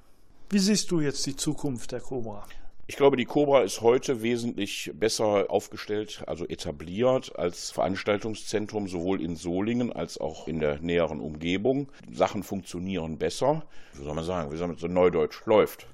Wie 0.51 0.59
siehst 0.59 0.91
du 0.91 1.01
jetzt 1.01 1.27
die 1.27 1.37
Zukunft 1.37 1.93
der 1.93 2.01
Cobra? 2.01 2.47
Ich 2.87 2.97
glaube, 2.97 3.19
die 3.19 3.27
Cobra 3.27 3.61
ist 3.61 3.83
heute 3.83 4.23
wesentlich 4.23 4.91
besser 4.95 5.51
aufgestellt, 5.51 6.25
also 6.27 6.47
etabliert 6.47 7.39
als 7.39 7.71
Veranstaltungszentrum 7.71 8.89
sowohl 8.89 9.21
in 9.21 9.37
Solingen 9.37 9.93
als 9.93 10.19
auch 10.19 10.49
in 10.49 10.59
der 10.59 10.81
näheren 10.81 11.21
Umgebung. 11.21 11.93
Sachen 12.11 12.43
funktionieren 12.43 13.19
besser. 13.19 13.63
Wie 13.93 14.05
soll 14.05 14.15
man 14.15 14.25
sagen, 14.25 14.51
wie 14.51 14.57
soll 14.57 14.69
man 14.69 14.79
so 14.79 14.87
neudeutsch 14.87 15.45
läuft. 15.45 15.87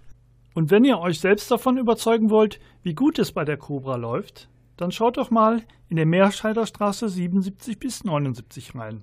Und 0.54 0.70
wenn 0.70 0.84
ihr 0.84 1.00
euch 1.00 1.18
selbst 1.18 1.50
davon 1.50 1.76
überzeugen 1.76 2.30
wollt, 2.30 2.60
wie 2.84 2.94
gut 2.94 3.18
es 3.18 3.32
bei 3.32 3.44
der 3.44 3.56
Cobra 3.56 3.96
läuft, 3.96 4.48
dann 4.76 4.92
schaut 4.92 5.16
doch 5.16 5.32
mal 5.32 5.62
in 5.88 5.96
der 5.96 6.06
Meerscheider 6.06 6.64
Straße 6.64 7.08
77 7.08 7.80
bis 7.80 8.04
79 8.04 8.76
rein. 8.76 9.02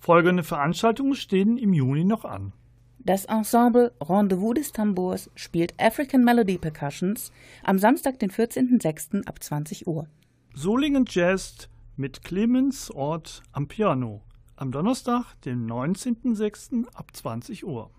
Folgende 0.00 0.42
Veranstaltungen 0.42 1.16
stehen 1.16 1.58
im 1.58 1.74
Juni 1.74 2.04
noch 2.04 2.24
an. 2.24 2.54
Das 3.06 3.26
Ensemble 3.26 3.92
Rendezvous 4.00 4.54
des 4.54 4.72
Tambours 4.72 5.30
spielt 5.34 5.74
African 5.78 6.24
Melody 6.24 6.56
Percussions 6.56 7.32
am 7.62 7.78
Samstag, 7.78 8.18
den 8.18 8.30
14.06. 8.30 9.26
ab 9.26 9.42
20 9.42 9.86
Uhr. 9.86 10.08
Solingen 10.54 11.04
Jazz 11.06 11.68
mit 11.96 12.24
Clemens 12.24 12.90
Ort 12.90 13.42
am 13.52 13.68
Piano 13.68 14.22
am 14.56 14.72
Donnerstag, 14.72 15.34
den 15.44 15.70
19.06. 15.70 16.86
ab 16.94 17.10
20 17.12 17.66
Uhr. 17.66 17.90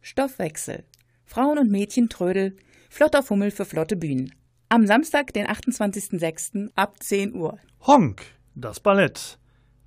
Stoffwechsel. 0.00 0.84
Frauen 1.24 1.58
und 1.58 1.70
Mädchen 1.70 2.08
Trödel. 2.08 2.56
Flotter 2.88 3.22
Fummel 3.22 3.50
für 3.50 3.64
flotte 3.66 3.96
Bühnen. 3.96 4.34
Am 4.70 4.86
Samstag, 4.86 5.34
den 5.34 5.46
28.06. 5.46 6.70
ab 6.74 7.02
10 7.02 7.34
Uhr. 7.34 7.58
Honk, 7.86 8.22
das 8.54 8.80
Ballett. 8.80 9.38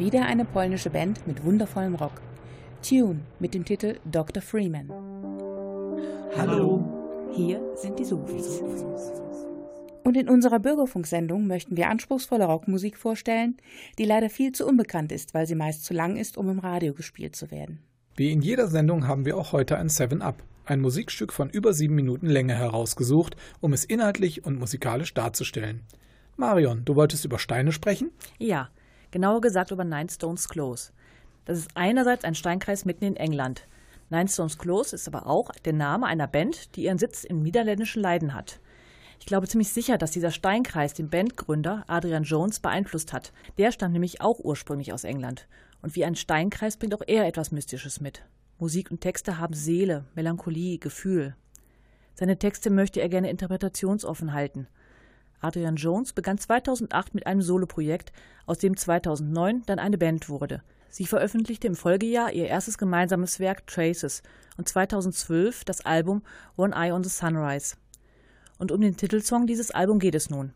Wieder 0.02 0.26
eine 0.26 0.44
polnische 0.44 0.90
Band 0.90 1.24
mit 1.28 1.44
wundervollem 1.44 1.94
Rock. 1.94 2.20
Tune 2.82 3.20
mit 3.38 3.54
dem 3.54 3.64
Titel 3.64 4.00
Dr. 4.04 4.42
Freeman. 4.42 4.88
Hallo, 6.36 7.30
hier 7.32 7.62
sind 7.76 8.00
die 8.00 8.04
Sofis. 8.04 8.60
Und 10.02 10.16
in 10.16 10.28
unserer 10.28 10.58
Bürgerfunksendung 10.58 11.46
möchten 11.46 11.76
wir 11.76 11.88
anspruchsvolle 11.88 12.46
Rockmusik 12.46 12.96
vorstellen, 12.96 13.56
die 13.96 14.04
leider 14.04 14.28
viel 14.28 14.50
zu 14.50 14.66
unbekannt 14.66 15.12
ist, 15.12 15.34
weil 15.34 15.46
sie 15.46 15.54
meist 15.54 15.84
zu 15.84 15.94
lang 15.94 16.16
ist, 16.16 16.36
um 16.36 16.48
im 16.48 16.58
Radio 16.58 16.94
gespielt 16.94 17.36
zu 17.36 17.52
werden. 17.52 17.78
Wie 18.16 18.32
in 18.32 18.42
jeder 18.42 18.66
Sendung 18.66 19.06
haben 19.06 19.24
wir 19.24 19.36
auch 19.36 19.52
heute 19.52 19.78
ein 19.78 19.86
7-Up, 19.86 20.42
ein 20.64 20.80
Musikstück 20.80 21.32
von 21.32 21.48
über 21.48 21.74
sieben 21.74 21.94
Minuten 21.94 22.26
Länge 22.26 22.56
herausgesucht, 22.56 23.36
um 23.60 23.72
es 23.72 23.84
inhaltlich 23.84 24.44
und 24.44 24.58
musikalisch 24.58 25.14
darzustellen. 25.14 25.82
Marion, 26.36 26.84
du 26.84 26.96
wolltest 26.96 27.24
über 27.24 27.38
Steine 27.38 27.70
sprechen? 27.70 28.10
Ja, 28.40 28.68
genauer 29.12 29.40
gesagt 29.40 29.70
über 29.70 29.85
Nine 29.85 30.11
Stones 30.11 30.48
Close. 30.48 30.90
Das 31.44 31.59
ist 31.59 31.70
einerseits 31.75 32.25
ein 32.25 32.35
Steinkreis 32.35 32.85
mitten 32.85 33.05
in 33.05 33.16
England. 33.16 33.68
Nine 34.11 34.29
Stones 34.29 34.59
Close 34.59 34.94
ist 34.94 35.07
aber 35.07 35.27
auch 35.27 35.51
der 35.64 35.72
Name 35.72 36.07
einer 36.07 36.27
Band, 36.27 36.75
die 36.75 36.85
ihren 36.85 36.98
Sitz 36.98 37.22
im 37.22 37.42
niederländischen 37.42 38.03
Leiden 38.03 38.35
hat. 38.35 38.59
Ich 39.20 39.27
glaube 39.27 39.46
ziemlich 39.46 39.72
sicher, 39.72 39.98
dass 39.98 40.11
dieser 40.11 40.33
Steinkreis 40.33 40.94
den 40.94 41.09
Bandgründer 41.09 41.85
Adrian 41.87 42.25
Jones 42.25 42.59
beeinflusst 42.59 43.12
hat. 43.12 43.33
Der 43.57 43.70
stammt 43.70 43.92
nämlich 43.92 44.20
auch 44.20 44.40
ursprünglich 44.40 44.92
aus 44.92 45.05
England. 45.05 45.46
Und 45.81 45.94
wie 45.94 46.05
ein 46.05 46.16
Steinkreis 46.16 46.77
bringt 46.77 46.94
auch 46.94 47.03
er 47.07 47.27
etwas 47.27 47.53
Mystisches 47.53 48.01
mit. 48.01 48.25
Musik 48.59 48.90
und 48.90 49.01
Texte 49.01 49.38
haben 49.38 49.55
Seele, 49.55 50.05
Melancholie, 50.14 50.79
Gefühl. 50.79 51.37
Seine 52.14 52.38
Texte 52.38 52.70
möchte 52.70 53.01
er 53.01 53.09
gerne 53.09 53.31
interpretationsoffen 53.31 54.33
halten. 54.33 54.66
Adrian 55.42 55.76
Jones 55.76 56.12
begann 56.12 56.38
2008 56.38 57.14
mit 57.14 57.26
einem 57.26 57.42
Soloprojekt, 57.42 58.12
aus 58.46 58.59
dem 58.59 58.76
2009 58.76 59.62
dann 59.66 59.78
eine 59.78 59.98
Band 59.98 60.28
wurde. 60.28 60.62
Sie 60.88 61.07
veröffentlichte 61.07 61.66
im 61.66 61.74
Folgejahr 61.74 62.33
ihr 62.33 62.46
erstes 62.48 62.78
gemeinsames 62.78 63.40
Werk 63.40 63.66
Traces 63.66 64.22
und 64.57 64.68
2012 64.68 65.64
das 65.64 65.85
Album 65.87 66.22
One 66.57 66.74
Eye 66.74 66.92
on 66.92 67.02
the 67.02 67.11
Sunrise. 67.11 67.76
Und 68.59 68.70
um 68.70 68.81
den 68.81 68.96
Titelsong 68.96 69.46
dieses 69.46 69.70
Album 69.70 69.98
geht 69.98 70.14
es 70.14 70.31
nun. 70.31 70.52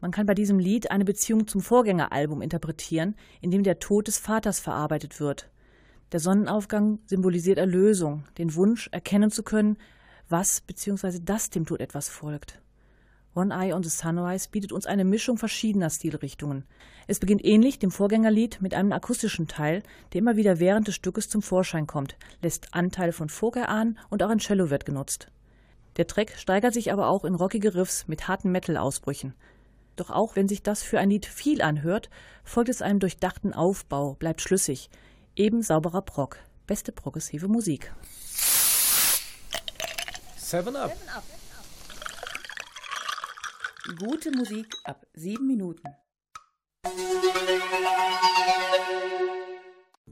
Man 0.00 0.10
kann 0.10 0.26
bei 0.26 0.34
diesem 0.34 0.58
Lied 0.58 0.90
eine 0.90 1.04
Beziehung 1.04 1.46
zum 1.46 1.60
Vorgängeralbum 1.60 2.42
interpretieren, 2.42 3.14
in 3.40 3.50
dem 3.50 3.62
der 3.62 3.78
Tod 3.78 4.08
des 4.08 4.18
Vaters 4.18 4.58
verarbeitet 4.58 5.20
wird. 5.20 5.48
Der 6.10 6.18
Sonnenaufgang 6.18 6.98
symbolisiert 7.06 7.58
Erlösung, 7.58 8.24
den 8.38 8.54
Wunsch, 8.54 8.88
erkennen 8.90 9.30
zu 9.30 9.42
können, 9.42 9.76
was 10.28 10.60
bzw. 10.62 11.20
dass 11.22 11.50
dem 11.50 11.66
Tod 11.66 11.80
etwas 11.80 12.08
folgt. 12.08 12.60
One 13.34 13.54
Eye 13.54 13.72
on 13.72 13.82
the 13.82 13.88
Sunrise 13.88 14.48
bietet 14.50 14.72
uns 14.72 14.84
eine 14.84 15.04
Mischung 15.04 15.38
verschiedener 15.38 15.88
Stilrichtungen. 15.88 16.64
Es 17.06 17.18
beginnt 17.18 17.44
ähnlich 17.44 17.78
dem 17.78 17.90
Vorgängerlied 17.90 18.60
mit 18.60 18.74
einem 18.74 18.92
akustischen 18.92 19.48
Teil, 19.48 19.82
der 20.12 20.18
immer 20.18 20.36
wieder 20.36 20.60
während 20.60 20.86
des 20.86 20.96
Stückes 20.96 21.30
zum 21.30 21.40
Vorschein 21.40 21.86
kommt, 21.86 22.16
lässt 22.42 22.74
Anteile 22.74 23.12
von 23.12 23.30
Folk 23.30 23.56
erahnen 23.56 23.98
und 24.10 24.22
auch 24.22 24.28
ein 24.28 24.38
Cello 24.38 24.68
wird 24.68 24.84
genutzt. 24.84 25.28
Der 25.96 26.06
Track 26.06 26.34
steigert 26.36 26.74
sich 26.74 26.92
aber 26.92 27.08
auch 27.08 27.24
in 27.24 27.34
rockige 27.34 27.74
Riffs 27.74 28.06
mit 28.06 28.28
harten 28.28 28.52
Metal-Ausbrüchen. 28.52 29.34
Doch 29.96 30.10
auch 30.10 30.36
wenn 30.36 30.48
sich 30.48 30.62
das 30.62 30.82
für 30.82 30.98
ein 30.98 31.10
Lied 31.10 31.26
viel 31.26 31.62
anhört, 31.62 32.10
folgt 32.44 32.70
es 32.70 32.82
einem 32.82 32.98
durchdachten 32.98 33.54
Aufbau, 33.54 34.14
bleibt 34.14 34.40
schlüssig. 34.42 34.90
Eben 35.36 35.62
sauberer 35.62 36.02
Prog. 36.02 36.38
Beste 36.66 36.92
progressive 36.92 37.48
Musik. 37.48 37.92
Seven 40.36 40.76
Up. 40.76 40.92
Gute 43.84 44.30
Musik 44.30 44.76
ab 44.84 45.04
sieben 45.12 45.48
Minuten. 45.48 45.88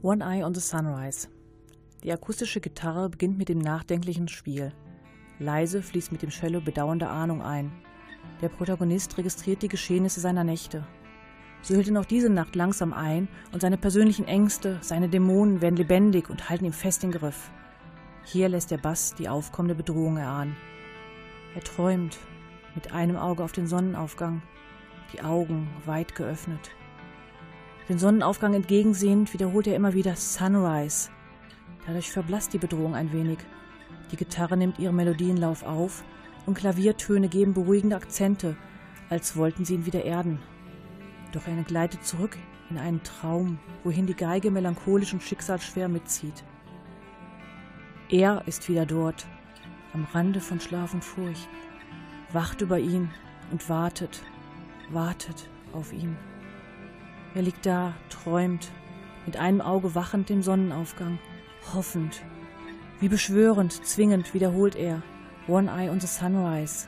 One 0.01 0.21
Eye 0.21 0.43
on 0.43 0.53
the 0.53 0.59
Sunrise. 0.59 1.29
Die 2.03 2.11
akustische 2.11 2.59
Gitarre 2.59 3.09
beginnt 3.09 3.37
mit 3.37 3.47
dem 3.47 3.59
nachdenklichen 3.59 4.27
Spiel. 4.27 4.73
Leise 5.39 5.81
fließt 5.81 6.11
mit 6.11 6.21
dem 6.21 6.31
Cello 6.31 6.59
bedauernde 6.59 7.07
Ahnung 7.07 7.41
ein. 7.41 7.71
Der 8.41 8.49
Protagonist 8.49 9.17
registriert 9.17 9.61
die 9.61 9.69
Geschehnisse 9.69 10.19
seiner 10.19 10.43
Nächte. 10.43 10.85
So 11.61 11.73
hält 11.73 11.87
ihn 11.87 11.97
auch 11.97 12.03
diese 12.03 12.29
Nacht 12.29 12.57
langsam 12.57 12.91
ein 12.91 13.29
und 13.53 13.61
seine 13.61 13.77
persönlichen 13.77 14.27
Ängste, 14.27 14.79
seine 14.81 15.07
Dämonen 15.07 15.61
werden 15.61 15.77
lebendig 15.77 16.29
und 16.29 16.49
halten 16.49 16.65
ihm 16.65 16.73
fest 16.73 17.03
den 17.03 17.11
Griff. 17.11 17.49
Hier 18.25 18.49
lässt 18.49 18.69
der 18.69 18.79
Bass 18.79 19.15
die 19.15 19.29
aufkommende 19.29 19.75
Bedrohung 19.75 20.17
erahnen. 20.17 20.57
Er 21.55 21.61
träumt, 21.61 22.19
mit 22.75 22.93
einem 22.93 23.17
Auge 23.17 23.43
auf 23.43 23.51
den 23.51 23.67
Sonnenaufgang, 23.67 24.41
die 25.13 25.21
Augen 25.21 25.67
weit 25.85 26.15
geöffnet. 26.15 26.71
Den 27.89 27.99
Sonnenaufgang 27.99 28.53
entgegensehend 28.53 29.33
wiederholt 29.33 29.67
er 29.67 29.75
immer 29.75 29.93
wieder 29.93 30.15
Sunrise. 30.15 31.09
Dadurch 31.85 32.11
verblasst 32.11 32.53
die 32.53 32.57
Bedrohung 32.57 32.95
ein 32.95 33.11
wenig. 33.11 33.39
Die 34.11 34.17
Gitarre 34.17 34.55
nimmt 34.55 34.79
ihren 34.79 34.95
Melodienlauf 34.95 35.63
auf 35.63 36.03
und 36.45 36.57
Klaviertöne 36.57 37.27
geben 37.27 37.53
beruhigende 37.53 37.95
Akzente, 37.95 38.55
als 39.09 39.35
wollten 39.35 39.65
sie 39.65 39.75
ihn 39.75 39.85
wieder 39.85 40.05
erden. 40.05 40.39
Doch 41.31 41.47
er 41.47 41.63
gleitet 41.63 42.05
zurück 42.05 42.37
in 42.69 42.77
einen 42.77 43.03
Traum, 43.03 43.59
wohin 43.83 44.05
die 44.05 44.15
Geige 44.15 44.51
melancholisch 44.51 45.13
und 45.13 45.23
schicksalsschwer 45.23 45.87
mitzieht. 45.87 46.43
Er 48.09 48.43
ist 48.45 48.67
wieder 48.69 48.85
dort, 48.85 49.25
am 49.93 50.05
Rande 50.13 50.39
von 50.39 50.59
Schlaf 50.59 50.93
und 50.93 51.03
Furcht, 51.03 51.47
wacht 52.33 52.61
über 52.61 52.79
ihn 52.79 53.09
und 53.51 53.69
wartet, 53.69 54.21
wartet 54.89 55.49
auf 55.73 55.93
ihn. 55.93 56.17
Er 57.33 57.41
liegt 57.41 57.65
da, 57.65 57.93
träumt, 58.09 58.71
mit 59.25 59.37
einem 59.37 59.61
Auge 59.61 59.95
wachend 59.95 60.29
den 60.29 60.41
Sonnenaufgang, 60.41 61.19
hoffend. 61.73 62.21
Wie 62.99 63.09
beschwörend, 63.09 63.85
zwingend 63.85 64.33
wiederholt 64.33 64.75
er 64.75 65.01
One 65.47 65.71
Eye 65.71 65.89
on 65.89 65.99
the 65.99 66.07
Sunrise. 66.07 66.87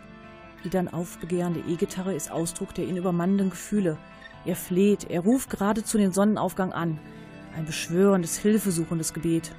Die 0.64 0.70
dann 0.70 0.88
aufbegehrende 0.88 1.62
E-Gitarre 1.68 2.14
ist 2.14 2.32
Ausdruck 2.32 2.74
der 2.74 2.86
ihn 2.86 2.98
übermannenden 2.98 3.50
Gefühle. 3.50 3.98
Er 4.46 4.56
fleht, 4.56 5.10
er 5.10 5.22
ruft 5.22 5.50
geradezu 5.50 5.98
den 5.98 6.12
Sonnenaufgang 6.12 6.72
an. 6.74 7.00
Ein 7.56 7.66
beschwörendes, 7.66 8.38
hilfesuchendes 8.38 9.14
Gebet. 9.14 9.54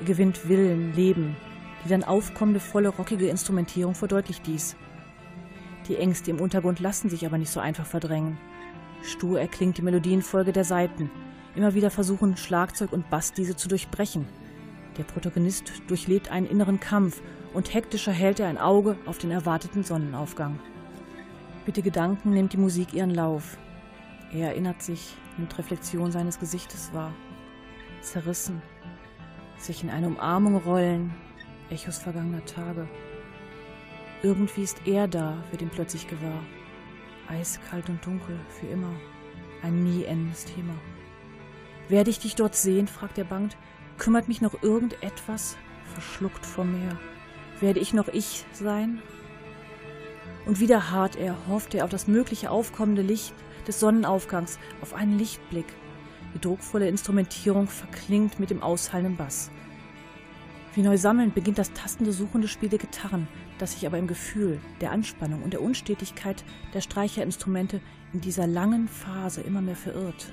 Er 0.00 0.06
gewinnt 0.06 0.48
Willen, 0.48 0.94
Leben. 0.94 1.36
Die 1.84 1.88
dann 1.88 2.04
aufkommende, 2.04 2.60
volle, 2.60 2.88
rockige 2.88 3.28
Instrumentierung 3.28 3.94
verdeutlicht 3.94 4.46
dies. 4.46 4.76
Die 5.88 5.96
Ängste 5.96 6.30
im 6.30 6.40
Untergrund 6.40 6.80
lassen 6.80 7.10
sich 7.10 7.26
aber 7.26 7.36
nicht 7.36 7.50
so 7.50 7.60
einfach 7.60 7.86
verdrängen. 7.86 8.38
Stur 9.02 9.38
erklingt 9.38 9.76
die 9.76 9.82
Melodienfolge 9.82 10.52
der 10.52 10.64
Saiten. 10.64 11.10
Immer 11.54 11.74
wieder 11.74 11.90
versuchen 11.90 12.36
Schlagzeug 12.36 12.92
und 12.92 13.10
Bass 13.10 13.32
diese 13.32 13.54
zu 13.54 13.68
durchbrechen. 13.68 14.26
Der 14.96 15.04
Protagonist 15.04 15.72
durchlebt 15.86 16.30
einen 16.30 16.46
inneren 16.46 16.80
Kampf 16.80 17.20
und 17.52 17.74
hektischer 17.74 18.12
hält 18.12 18.40
er 18.40 18.48
ein 18.48 18.58
Auge 18.58 18.96
auf 19.06 19.18
den 19.18 19.30
erwarteten 19.30 19.84
Sonnenaufgang. 19.84 20.58
Mit 21.66 21.76
den 21.76 21.84
Gedanken 21.84 22.30
nimmt 22.30 22.52
die 22.52 22.58
Musik 22.58 22.94
ihren 22.94 23.10
Lauf. 23.10 23.58
Er 24.32 24.48
erinnert 24.48 24.82
sich, 24.82 25.14
nimmt 25.36 25.56
Reflexion 25.58 26.12
seines 26.12 26.38
Gesichtes 26.38 26.92
wahr. 26.92 27.12
Zerrissen, 28.00 28.62
sich 29.58 29.82
in 29.82 29.90
eine 29.90 30.08
Umarmung 30.08 30.56
rollen, 30.56 31.14
Echos 31.74 31.98
vergangener 31.98 32.44
Tage. 32.44 32.88
Irgendwie 34.22 34.62
ist 34.62 34.86
er 34.86 35.08
da, 35.08 35.42
wird 35.50 35.62
ihm 35.62 35.70
plötzlich 35.70 36.06
gewahr. 36.08 36.42
Eiskalt 37.28 37.88
und 37.88 38.04
dunkel, 38.06 38.38
für 38.48 38.66
immer. 38.66 38.92
Ein 39.62 39.84
nie 39.84 40.04
endendes 40.04 40.44
Thema. 40.44 40.74
Werde 41.88 42.10
ich 42.10 42.18
dich 42.18 42.34
dort 42.34 42.54
sehen? 42.54 42.86
fragt 42.86 43.18
er 43.18 43.24
bangt. 43.24 43.56
Kümmert 43.98 44.28
mich 44.28 44.40
noch 44.40 44.62
irgendetwas? 44.62 45.56
Verschluckt 45.92 46.46
vor 46.46 46.64
mir 46.64 46.98
werde 47.60 47.80
ich 47.80 47.94
noch 47.94 48.08
ich 48.08 48.44
sein? 48.52 49.00
Und 50.46 50.60
wieder 50.60 50.90
harrt 50.90 51.16
er, 51.16 51.36
hofft 51.48 51.74
er 51.74 51.84
auf 51.84 51.90
das 51.90 52.06
mögliche 52.06 52.50
aufkommende 52.50 53.02
Licht 53.02 53.34
des 53.66 53.80
Sonnenaufgangs, 53.80 54.58
auf 54.82 54.92
einen 54.92 55.18
Lichtblick. 55.18 55.66
Die 56.34 56.40
druckvolle 56.40 56.88
Instrumentierung 56.88 57.68
verklingt 57.68 58.38
mit 58.38 58.50
dem 58.50 58.62
aushallenden 58.62 59.16
Bass. 59.16 59.50
Wie 60.74 60.82
neu 60.82 60.96
sammelnd 60.98 61.36
beginnt 61.36 61.58
das 61.58 61.72
tastende, 61.72 62.12
suchende 62.12 62.48
Spiel 62.48 62.68
der 62.68 62.80
Gitarren, 62.80 63.28
das 63.58 63.72
sich 63.72 63.86
aber 63.86 63.96
im 63.98 64.08
Gefühl, 64.08 64.60
der 64.80 64.90
Anspannung 64.90 65.44
und 65.44 65.52
der 65.52 65.62
Unstetigkeit 65.62 66.44
der 66.72 66.80
Streicherinstrumente 66.80 67.80
in 68.12 68.20
dieser 68.20 68.48
langen 68.48 68.88
Phase 68.88 69.40
immer 69.40 69.60
mehr 69.60 69.76
verirrt. 69.76 70.32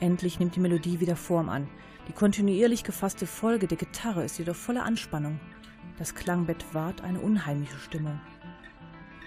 Endlich 0.00 0.40
nimmt 0.40 0.56
die 0.56 0.60
Melodie 0.60 0.98
wieder 0.98 1.14
Form 1.14 1.48
an. 1.48 1.68
Die 2.08 2.12
kontinuierlich 2.12 2.82
gefasste 2.82 3.24
Folge 3.24 3.68
der 3.68 3.78
Gitarre 3.78 4.24
ist 4.24 4.38
jedoch 4.38 4.56
voller 4.56 4.84
Anspannung. 4.84 5.38
Das 5.96 6.16
Klangbett 6.16 6.64
wahrt 6.72 7.02
eine 7.02 7.20
unheimliche 7.20 7.78
Stimmung. 7.78 8.18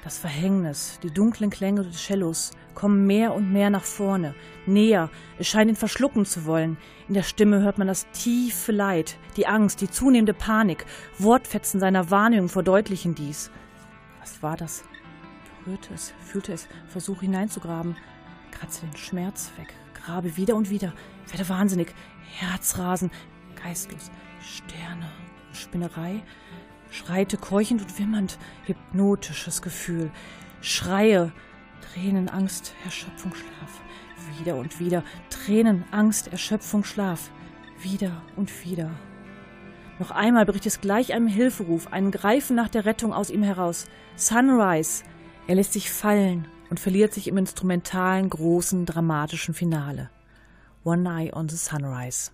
Das 0.03 0.17
Verhängnis, 0.17 0.99
die 1.01 1.11
dunklen 1.11 1.49
Klänge 1.49 1.83
des 1.83 1.95
Cellos 1.95 2.51
kommen 2.75 3.07
mehr 3.07 3.33
und 3.33 3.53
mehr 3.53 3.69
nach 3.69 3.83
vorne, 3.83 4.35
näher, 4.65 5.09
es 5.39 5.47
scheint 5.47 5.69
ihn 5.69 5.77
verschlucken 5.77 6.25
zu 6.25 6.45
wollen. 6.45 6.75
In 7.07 7.13
der 7.13 7.23
Stimme 7.23 7.61
hört 7.61 7.77
man 7.77 7.87
das 7.87 8.05
tiefe 8.11 8.73
Leid, 8.73 9.17
die 9.37 9.47
Angst, 9.47 9.79
die 9.79 9.89
zunehmende 9.89 10.33
Panik. 10.33 10.85
Wortfetzen 11.19 11.79
seiner 11.79 12.11
Wahrnehmung 12.11 12.49
verdeutlichen 12.49 13.15
dies. 13.15 13.49
Was 14.19 14.43
war 14.43 14.57
das? 14.57 14.83
Berührte 15.63 15.93
es, 15.93 16.13
fühlte 16.19 16.51
es, 16.51 16.67
versuche 16.89 17.21
hineinzugraben, 17.21 17.95
kratze 18.51 18.85
den 18.85 18.97
Schmerz 18.97 19.51
weg, 19.57 19.73
grabe 19.93 20.35
wieder 20.35 20.55
und 20.55 20.69
wieder, 20.69 20.91
werde 21.29 21.47
wahnsinnig, 21.47 21.95
Herzrasen, 22.27 23.09
geistlos, 23.55 24.11
Sterne, 24.41 25.09
Spinnerei, 25.53 26.23
Schreite 26.93 27.37
keuchend 27.37 27.81
und 27.81 27.97
wimmernd, 27.97 28.37
hypnotisches 28.65 29.63
Gefühl. 29.63 30.11
Schreie, 30.61 31.31
Tränen, 31.81 32.29
Angst, 32.29 32.75
Erschöpfung, 32.85 33.33
Schlaf. 33.33 33.81
Wieder 34.37 34.55
und 34.55 34.79
wieder, 34.79 35.03
Tränen, 35.31 35.85
Angst, 35.89 36.27
Erschöpfung, 36.27 36.83
Schlaf. 36.83 37.31
Wieder 37.81 38.21
und 38.35 38.63
wieder. 38.63 38.91
Noch 39.97 40.11
einmal 40.11 40.45
bricht 40.45 40.67
es 40.67 40.81
gleich 40.81 41.13
einem 41.13 41.25
Hilferuf, 41.25 41.87
ein 41.91 42.11
Greifen 42.11 42.55
nach 42.55 42.69
der 42.69 42.85
Rettung 42.85 43.11
aus 43.11 43.31
ihm 43.31 43.41
heraus. 43.41 43.87
Sunrise. 44.15 45.03
Er 45.47 45.55
lässt 45.55 45.73
sich 45.73 45.89
fallen 45.89 46.47
und 46.69 46.79
verliert 46.79 47.11
sich 47.11 47.27
im 47.27 47.37
instrumentalen, 47.37 48.29
großen, 48.29 48.85
dramatischen 48.85 49.55
Finale. 49.55 50.11
One 50.83 51.09
Eye 51.09 51.33
on 51.33 51.49
the 51.49 51.57
Sunrise. 51.57 52.29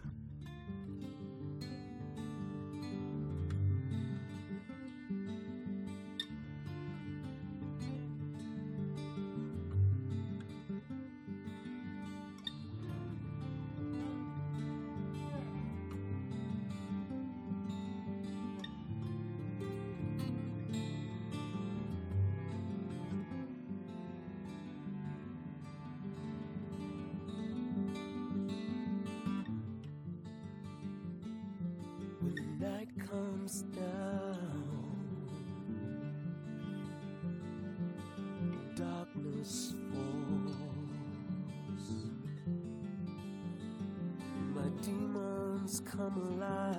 come 46.00 46.38
alive. 46.40 46.78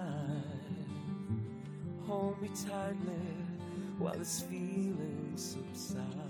Hold 2.06 2.40
me 2.40 2.48
tightly 2.48 3.36
while 3.98 4.16
this 4.16 4.40
feeling 4.48 5.32
subsides. 5.34 6.29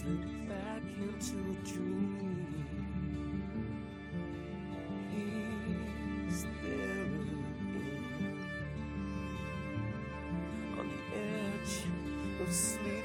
slip 0.00 0.48
back 0.48 0.82
into 0.98 1.36
a 1.50 1.54
dream. 1.68 2.64
Is 6.28 6.44
there 6.62 7.04
again 7.04 8.38
on 10.78 10.86
the 10.88 11.00
edge 11.18 11.74
of 12.40 12.50
sleep? 12.54 12.99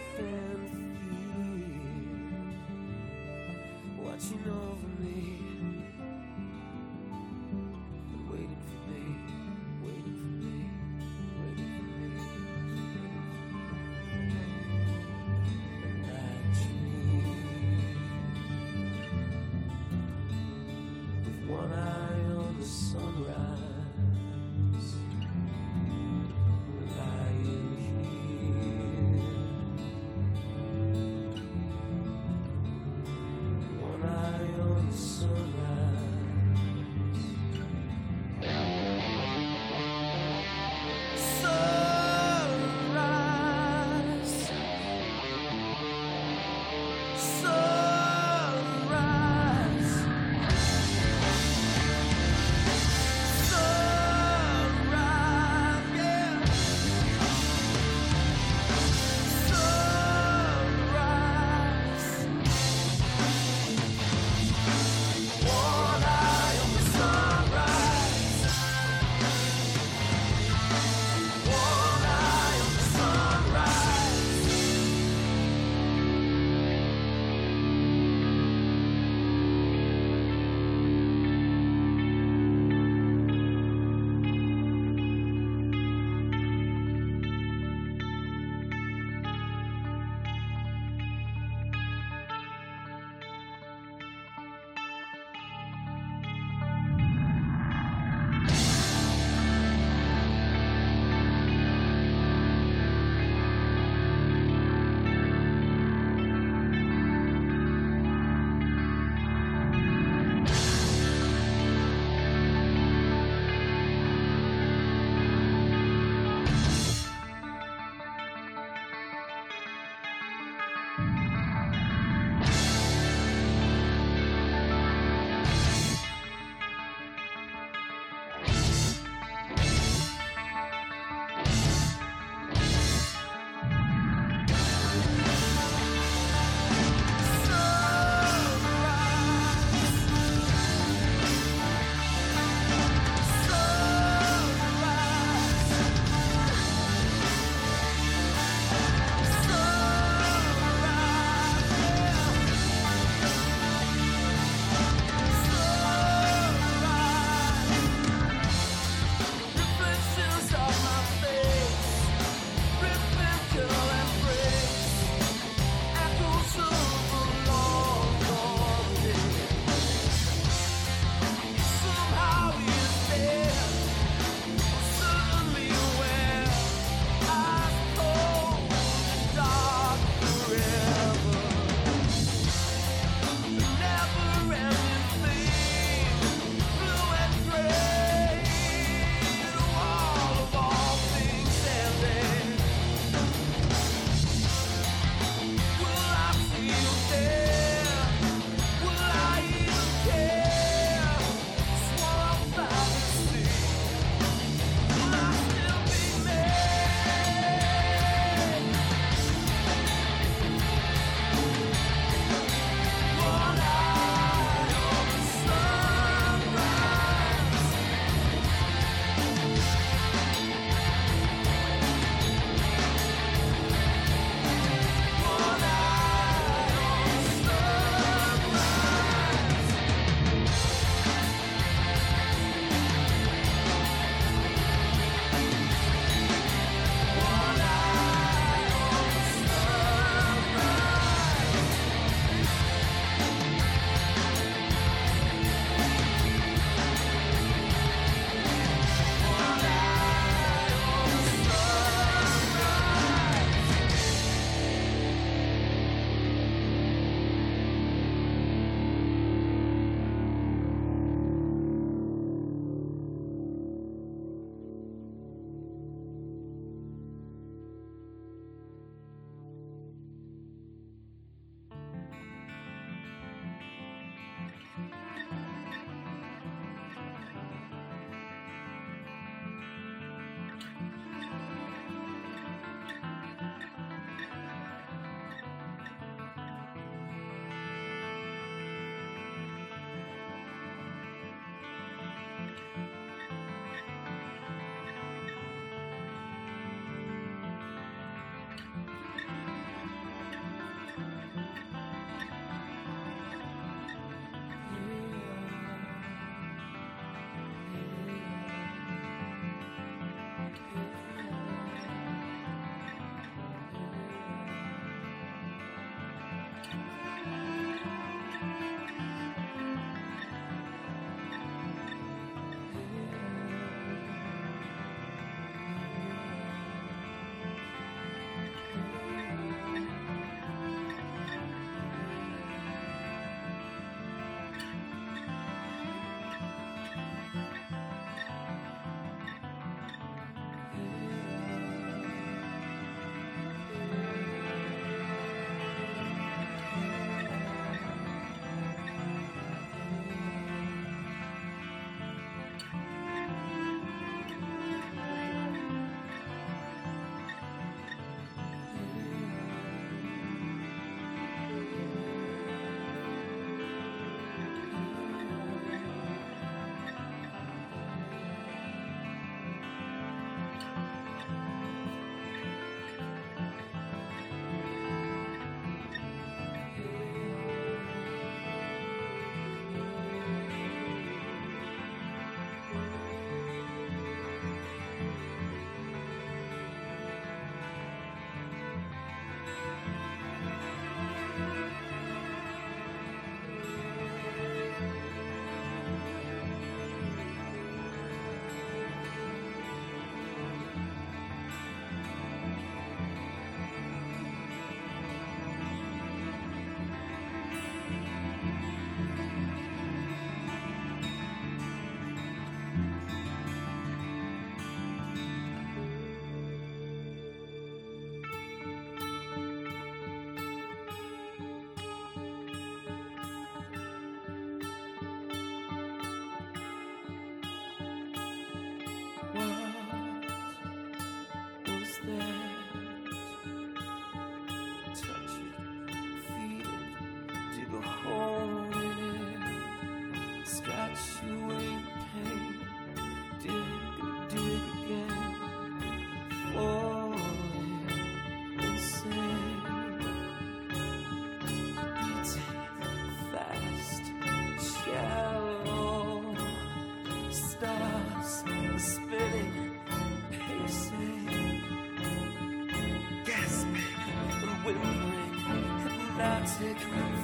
Whimpering, 464.79 465.79
hypnotic 465.83 466.79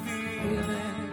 feeling. 0.05 1.10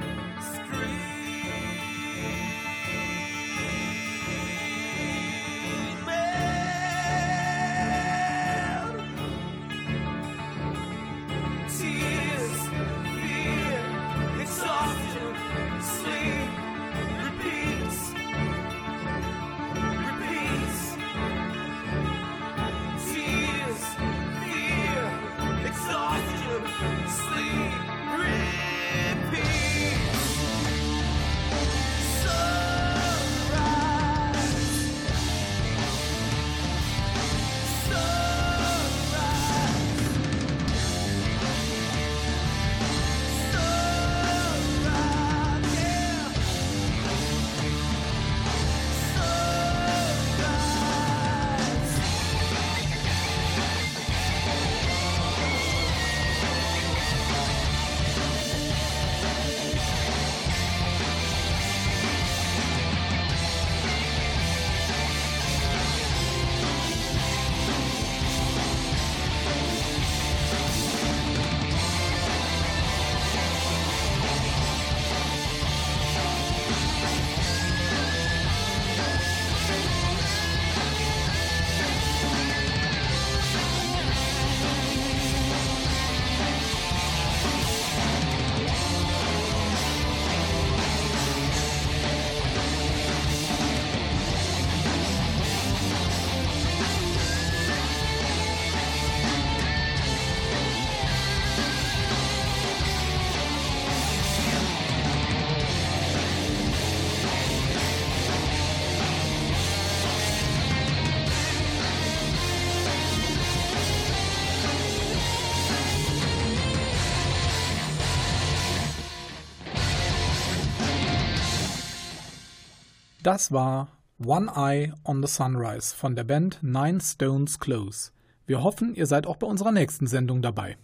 Das 123.29 123.53
war 123.53 123.93
One 124.24 124.51
Eye 124.57 124.95
on 125.05 125.20
the 125.20 125.29
Sunrise 125.29 125.95
von 125.95 126.16
der 126.16 126.24
Band 126.24 126.61
Nine 126.62 126.99
Stones 126.99 127.59
Close. 127.59 128.11
Wir 128.47 128.62
hoffen, 128.62 128.95
ihr 128.95 129.05
seid 129.05 129.26
auch 129.26 129.37
bei 129.37 129.47
unserer 129.47 129.70
nächsten 129.70 130.07
Sendung 130.07 130.41
dabei. 130.41 130.79